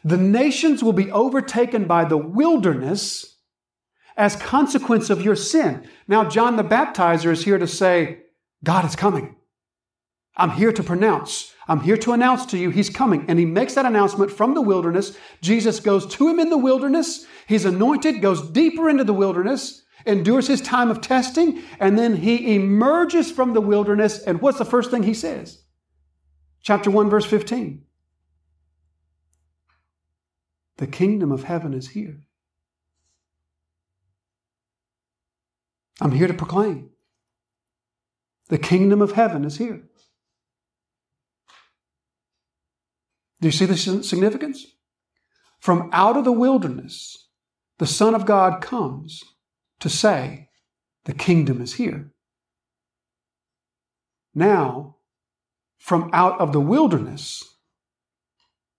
The 0.04 0.18
nations 0.18 0.84
will 0.84 0.94
be 0.94 1.12
overtaken 1.12 1.86
by 1.86 2.06
the 2.06 2.18
wilderness 2.18 3.38
as 4.18 4.36
consequence 4.36 5.10
of 5.10 5.22
your 5.22 5.36
sin. 5.36 5.88
Now, 6.08 6.28
John 6.28 6.56
the 6.56 6.64
Baptizer 6.64 7.32
is 7.32 7.44
here 7.44 7.58
to 7.58 7.68
say, 7.68 8.20
God 8.64 8.86
is 8.86 8.96
coming. 8.96 9.36
I'm 10.36 10.52
here 10.52 10.72
to 10.72 10.84
pronounce. 10.84 11.54
I'm 11.68 11.82
here 11.82 11.98
to 11.98 12.14
announce 12.14 12.46
to 12.48 12.58
you 12.58 12.70
he's 12.70 12.90
coming. 12.90 13.26
And 13.28 13.38
he 13.38 13.46
makes 13.46 13.76
that 13.76 13.86
announcement 13.86 14.32
from 14.32 14.54
the 14.54 14.62
wilderness. 14.62 15.18
Jesus 15.42 15.80
goes 15.80 16.06
to 16.08 16.28
him 16.28 16.40
in 16.40 16.50
the 16.50 16.58
wilderness. 16.58 17.26
He's 17.48 17.66
anointed, 17.66 18.22
goes 18.22 18.50
deeper 18.50 18.90
into 18.90 19.04
the 19.04 19.14
wilderness, 19.14 19.84
endures 20.06 20.48
his 20.48 20.62
time 20.62 20.90
of 20.90 21.02
testing, 21.02 21.62
and 21.80 21.98
then 21.98 22.16
he 22.16 22.56
emerges 22.56 23.32
from 23.32 23.54
the 23.54 23.62
wilderness. 23.62 24.22
And 24.24 24.42
what's 24.42 24.58
the 24.58 24.66
first 24.66 24.90
thing 24.90 25.04
he 25.04 25.14
says? 25.14 25.64
Chapter 26.64 26.90
1, 26.92 27.10
verse 27.10 27.26
15. 27.26 27.84
The 30.82 30.88
kingdom 30.88 31.32
of 31.32 31.44
heaven 31.44 31.76
is 31.76 31.90
here. 31.90 32.22
I'm 36.02 36.12
here 36.12 36.26
to 36.26 36.34
proclaim. 36.34 36.90
The 38.50 38.58
kingdom 38.58 39.00
of 39.00 39.12
heaven 39.12 39.46
is 39.46 39.60
here. 39.60 39.84
Do 43.42 43.48
you 43.48 43.52
see 43.52 43.66
the 43.66 43.78
significance? 43.78 44.66
From 45.60 45.92
out 45.94 46.18
of 46.18 46.24
the 46.24 46.32
wilderness, 46.32 47.28
the 47.78 47.86
Son 47.86 48.16
of 48.16 48.26
God 48.26 48.60
comes 48.60 49.24
to 49.82 49.88
say, 49.88 50.50
The 51.06 51.14
kingdom 51.14 51.62
is 51.62 51.76
here. 51.76 52.12
Now, 54.34 54.96
from 55.78 56.10
out 56.12 56.42
of 56.42 56.54
the 56.54 56.60
wilderness, 56.60 57.44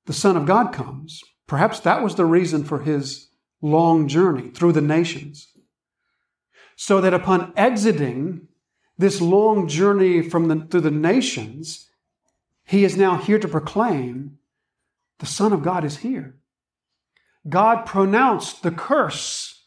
the 0.07 0.13
Son 0.13 0.37
of 0.37 0.47
God 0.47 0.73
comes 0.73 1.23
Perhaps 1.47 1.81
that 1.81 2.03
was 2.03 2.15
the 2.15 2.25
reason 2.25 2.65
for 2.65 2.81
his 2.81 3.29
long 3.61 4.09
journey 4.09 4.51
through 4.51 4.73
the 4.73 4.81
nations. 4.81 5.49
So 6.77 7.01
that 7.01 7.15
upon 7.15 7.53
exiting 7.57 8.49
this 8.99 9.21
long 9.21 9.69
journey 9.69 10.23
from 10.23 10.49
the, 10.49 10.67
through 10.67 10.81
the 10.81 10.91
nations, 10.91 11.89
he 12.65 12.85
is 12.85 12.97
now 12.97 13.17
here 13.17 13.39
to 13.39 13.49
proclaim 13.49 14.39
the 15.19 15.27
Son 15.27 15.53
of 15.53 15.63
God 15.63 15.85
is 15.85 15.99
here. 15.99 16.35
God 17.49 17.87
pronounced 17.87 18.63
the 18.63 18.71
curse. 18.71 19.63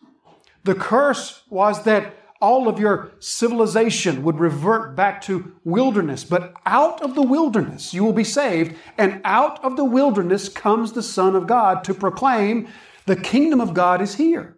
The 0.64 0.76
curse 0.76 1.44
was 1.50 1.84
that 1.84 2.16
all 2.46 2.68
of 2.68 2.78
your 2.78 3.10
civilization 3.18 4.22
would 4.22 4.40
revert 4.40 4.96
back 4.96 5.20
to 5.20 5.56
wilderness. 5.64 6.24
But 6.24 6.54
out 6.64 7.02
of 7.02 7.16
the 7.16 7.24
wilderness 7.24 7.92
you 7.92 8.04
will 8.04 8.14
be 8.14 8.24
saved, 8.24 8.76
and 9.00 9.20
out 9.26 9.64
of 9.66 9.78
the 9.78 9.84
wilderness 9.84 10.48
comes 10.48 10.92
the 10.92 11.02
Son 11.02 11.36
of 11.36 11.48
God 11.48 11.84
to 11.86 11.96
proclaim 11.96 12.68
the 13.08 13.16
kingdom 13.16 13.60
of 13.60 13.74
God 13.74 14.00
is 14.00 14.14
here. 14.16 14.58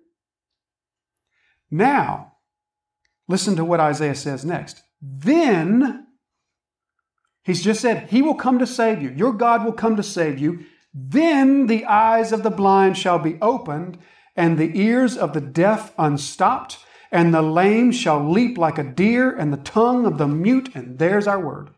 Now, 1.72 2.34
listen 3.30 3.56
to 3.56 3.64
what 3.64 3.80
Isaiah 3.80 4.16
says 4.16 4.44
next. 4.44 4.84
Then, 5.02 6.08
he's 7.44 7.64
just 7.64 7.80
said, 7.80 8.10
He 8.10 8.22
will 8.22 8.36
come 8.36 8.60
to 8.60 8.68
save 8.68 9.02
you. 9.02 9.12
Your 9.12 9.32
God 9.32 9.64
will 9.64 9.72
come 9.72 9.96
to 9.96 10.04
save 10.04 10.40
you. 10.40 10.66
Then 10.94 11.68
the 11.68 11.86
eyes 11.86 12.34
of 12.34 12.44
the 12.44 12.50
blind 12.50 12.98
shall 12.98 13.20
be 13.20 13.38
opened, 13.42 13.98
and 14.36 14.58
the 14.58 14.78
ears 14.78 15.16
of 15.16 15.32
the 15.32 15.42
deaf 15.42 15.94
unstopped 15.98 16.80
and 17.12 17.34
the 17.34 17.42
lame 17.42 17.92
shall 17.92 18.30
leap 18.30 18.58
like 18.58 18.78
a 18.78 18.84
deer, 18.84 19.36
and 19.36 19.52
the 19.52 19.58
tongue 19.58 20.06
of 20.06 20.18
the 20.18 20.28
mute, 20.28 20.70
and 20.76 21.00
there's 21.00 21.28
our 21.28 21.40
word. 21.40 21.72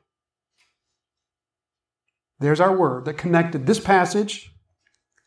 There's 2.40 2.60
our 2.60 2.76
word 2.76 3.06
that 3.06 3.18
connected 3.18 3.66
this 3.66 3.80
passage 3.80 4.52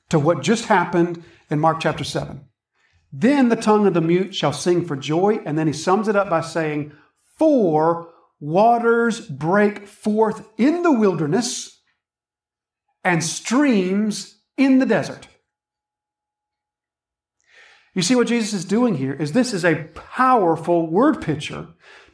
to 0.08 0.18
what 0.18 0.42
just 0.42 0.66
happened 0.66 1.22
in 1.50 1.60
Mark 1.60 1.80
chapter 1.80 2.04
7. 2.04 2.44
Then 3.12 3.50
the 3.50 3.56
tongue 3.56 3.86
of 3.86 3.94
the 3.94 4.00
mute 4.00 4.34
shall 4.34 4.52
sing 4.52 4.84
for 4.86 4.96
joy, 4.96 5.40
and 5.44 5.58
then 5.58 5.66
he 5.66 5.72
sums 5.72 6.08
it 6.08 6.16
up 6.16 6.30
by 6.30 6.40
saying, 6.40 6.92
For 7.36 8.08
waters 8.40 9.20
break 9.20 9.86
forth 9.86 10.48
in 10.56 10.82
the 10.82 10.92
wilderness 10.92 11.80
and 13.04 13.22
streams 13.22 14.38
in 14.56 14.78
the 14.78 14.86
desert. 14.86 15.28
You 17.94 18.02
see 18.02 18.14
what 18.14 18.28
Jesus 18.28 18.54
is 18.54 18.64
doing 18.64 18.96
here 18.96 19.12
is 19.12 19.32
this 19.32 19.52
is 19.52 19.64
a 19.64 19.84
powerful 19.94 20.86
word 20.86 21.20
picture 21.20 21.68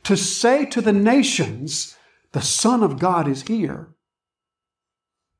to 0.04 0.16
say 0.16 0.64
to 0.66 0.80
the 0.80 0.92
nations, 0.92 1.96
the 2.32 2.40
Son 2.42 2.82
of 2.82 2.98
God 2.98 3.28
is 3.28 3.42
here. 3.42 3.88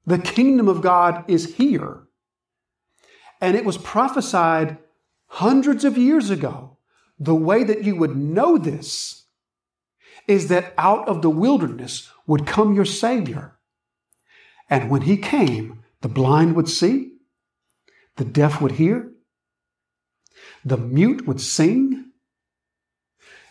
The 0.06 0.18
kingdom 0.18 0.68
of 0.68 0.80
God 0.80 1.24
is 1.28 1.56
here. 1.56 2.04
And 3.40 3.56
it 3.56 3.64
was 3.64 3.78
prophesied 3.78 4.78
hundreds 5.26 5.84
of 5.84 5.98
years 5.98 6.30
ago. 6.30 6.78
The 7.18 7.34
way 7.34 7.64
that 7.64 7.84
you 7.84 7.96
would 7.96 8.16
know 8.16 8.58
this 8.58 9.24
is 10.28 10.48
that 10.48 10.72
out 10.78 11.08
of 11.08 11.22
the 11.22 11.30
wilderness 11.30 12.10
would 12.26 12.46
come 12.46 12.74
your 12.74 12.84
Savior. 12.84 13.58
And 14.70 14.88
when 14.88 15.02
he 15.02 15.16
came, 15.16 15.82
the 16.00 16.08
blind 16.08 16.54
would 16.54 16.68
see, 16.68 17.12
the 18.16 18.24
deaf 18.24 18.60
would 18.60 18.72
hear, 18.72 19.10
the 20.64 20.76
mute 20.76 21.26
would 21.26 21.40
sing, 21.40 22.12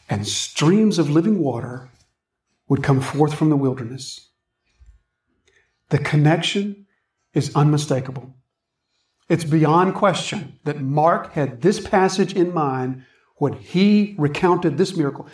and 0.10 0.28
streams 0.28 1.00
of 1.00 1.10
living 1.10 1.39
water 1.39 1.89
would 2.67 2.84
come 2.84 3.02
forth 3.02 3.34
from 3.34 3.50
the 3.50 3.56
wilderness. 3.56 4.30
The 5.89 5.98
connection 5.98 6.86
is 7.34 7.56
unmistakable. 7.56 8.34
It's 9.30 9.43
beyond 9.43 9.96
question 9.96 10.60
that 10.63 10.82
Mark 10.82 11.34
had 11.34 11.62
this 11.62 11.80
passage 11.80 12.34
in 12.34 12.54
mind 12.54 13.04
when 13.38 13.54
he 13.54 14.15
recounted 14.17 14.78
this 14.78 14.96
miracle. 14.96 15.28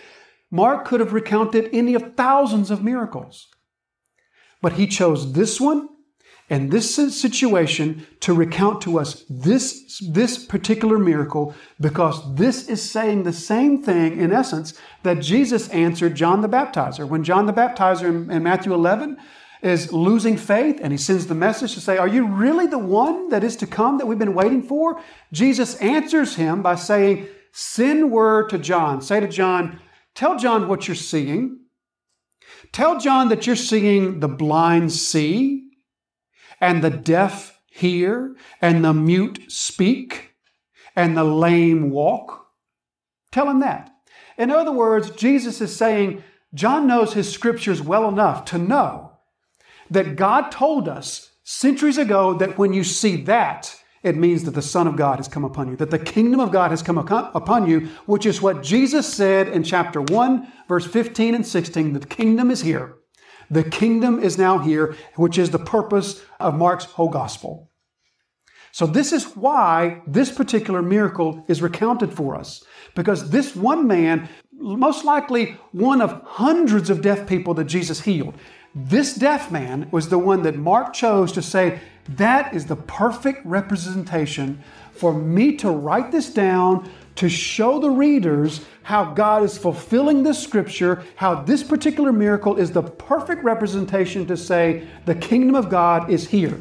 Mark 0.51 0.85
could 0.85 0.99
have 0.99 1.13
recounted 1.13 1.69
any 1.73 1.93
of 1.95 2.15
thousands 2.15 2.69
of 2.69 2.83
miracles, 2.83 3.47
but 4.61 4.73
he 4.73 4.87
chose 4.87 5.33
this 5.33 5.59
one 5.59 5.89
and 6.53 6.69
this 6.69 6.93
situation 6.93 8.05
to 8.19 8.31
recount 8.31 8.79
to 8.81 8.99
us 8.99 9.25
this, 9.27 9.99
this 10.07 10.45
particular 10.45 10.99
miracle 10.99 11.55
because 11.81 12.35
this 12.35 12.69
is 12.69 12.87
saying 12.87 13.23
the 13.23 13.33
same 13.33 13.81
thing 13.81 14.19
in 14.19 14.31
essence 14.31 14.79
that 15.01 15.15
Jesus 15.15 15.67
answered 15.69 16.13
John 16.13 16.41
the 16.41 16.47
Baptizer. 16.47 17.07
When 17.07 17.23
John 17.23 17.47
the 17.47 17.53
Baptizer 17.53 18.03
in, 18.03 18.29
in 18.29 18.43
Matthew 18.43 18.71
11 18.71 19.17
is 19.63 19.91
losing 19.91 20.37
faith 20.37 20.79
and 20.79 20.91
he 20.91 20.97
sends 20.99 21.25
the 21.25 21.33
message 21.33 21.73
to 21.73 21.81
say, 21.81 21.97
Are 21.97 22.07
you 22.07 22.27
really 22.27 22.67
the 22.67 22.77
one 22.77 23.29
that 23.29 23.43
is 23.43 23.55
to 23.55 23.65
come 23.65 23.97
that 23.97 24.05
we've 24.05 24.19
been 24.19 24.35
waiting 24.35 24.61
for? 24.61 25.01
Jesus 25.31 25.73
answers 25.77 26.35
him 26.35 26.61
by 26.61 26.75
saying, 26.75 27.25
Send 27.51 28.11
word 28.11 28.51
to 28.51 28.59
John. 28.59 29.01
Say 29.01 29.19
to 29.19 29.27
John, 29.27 29.79
Tell 30.13 30.37
John 30.37 30.67
what 30.67 30.87
you're 30.87 30.93
seeing. 30.93 31.61
Tell 32.71 32.99
John 32.99 33.29
that 33.29 33.47
you're 33.47 33.55
seeing 33.55 34.19
the 34.19 34.27
blind 34.27 34.91
see 34.91 35.63
and 36.63 36.81
the 36.81 36.89
deaf 36.89 37.59
hear, 37.69 38.35
and 38.61 38.85
the 38.85 38.93
mute 38.93 39.43
speak, 39.49 40.35
and 40.95 41.17
the 41.17 41.23
lame 41.25 41.89
walk? 41.89 42.47
Tell 43.33 43.49
him 43.49 43.59
that. 43.59 43.91
In 44.37 44.49
other 44.49 44.71
words, 44.71 45.09
Jesus 45.11 45.59
is 45.59 45.75
saying, 45.75 46.23
John 46.53 46.87
knows 46.87 47.13
his 47.13 47.29
scriptures 47.29 47.81
well 47.81 48.07
enough 48.07 48.45
to 48.45 48.57
know 48.57 49.11
that 49.89 50.15
God 50.15 50.51
told 50.51 50.87
us 50.87 51.31
centuries 51.43 51.97
ago 51.97 52.33
that 52.35 52.57
when 52.57 52.71
you 52.71 52.85
see 52.85 53.17
that, 53.23 53.75
it 54.01 54.15
means 54.15 54.45
that 54.45 54.51
the 54.51 54.61
Son 54.61 54.87
of 54.87 54.95
God 54.95 55.17
has 55.17 55.27
come 55.27 55.43
upon 55.43 55.67
you, 55.67 55.75
that 55.75 55.91
the 55.91 55.99
kingdom 55.99 56.39
of 56.39 56.51
God 56.51 56.71
has 56.71 56.81
come 56.81 56.97
upon 56.97 57.67
you, 57.67 57.89
which 58.05 58.25
is 58.25 58.41
what 58.41 58.63
Jesus 58.63 59.11
said 59.11 59.49
in 59.49 59.63
chapter 59.63 60.01
1, 60.01 60.47
verse 60.69 60.85
15 60.85 61.35
and 61.35 61.45
16. 61.45 61.93
The 61.93 62.05
kingdom 62.07 62.49
is 62.49 62.61
here. 62.61 62.95
The 63.49 63.63
kingdom 63.63 64.21
is 64.21 64.37
now 64.37 64.59
here, 64.59 64.95
which 65.15 65.37
is 65.37 65.49
the 65.49 65.59
purpose 65.59 66.23
of 66.39 66.55
Mark's 66.55 66.85
whole 66.85 67.09
gospel. 67.09 67.69
So, 68.71 68.87
this 68.87 69.11
is 69.11 69.35
why 69.35 70.01
this 70.07 70.31
particular 70.31 70.81
miracle 70.81 71.45
is 71.47 71.61
recounted 71.61 72.11
for 72.11 72.35
us. 72.35 72.63
Because 72.95 73.29
this 73.29 73.55
one 73.55 73.85
man, 73.85 74.27
most 74.51 75.05
likely 75.05 75.57
one 75.71 76.01
of 76.01 76.23
hundreds 76.23 76.89
of 76.89 77.01
deaf 77.01 77.27
people 77.27 77.53
that 77.53 77.65
Jesus 77.65 78.01
healed, 78.01 78.33
This 78.73 79.13
deaf 79.13 79.51
man 79.51 79.87
was 79.91 80.09
the 80.09 80.17
one 80.17 80.41
that 80.41 80.55
Mark 80.55 80.93
chose 80.93 81.31
to 81.33 81.41
say, 81.43 81.79
that 82.09 82.53
is 82.53 82.65
the 82.65 82.75
perfect 82.75 83.45
representation 83.45 84.63
for 84.91 85.13
me 85.13 85.55
to 85.57 85.69
write 85.69 86.11
this 86.11 86.33
down 86.33 86.89
to 87.15 87.29
show 87.29 87.79
the 87.79 87.89
readers 87.89 88.65
how 88.83 89.13
God 89.13 89.43
is 89.43 89.57
fulfilling 89.57 90.23
this 90.23 90.41
scripture, 90.41 91.03
how 91.15 91.35
this 91.35 91.63
particular 91.63 92.11
miracle 92.11 92.57
is 92.57 92.71
the 92.71 92.83
perfect 92.83 93.43
representation 93.43 94.25
to 94.27 94.37
say 94.37 94.87
the 95.05 95.15
kingdom 95.15 95.55
of 95.55 95.69
God 95.69 96.09
is 96.09 96.27
here. 96.27 96.59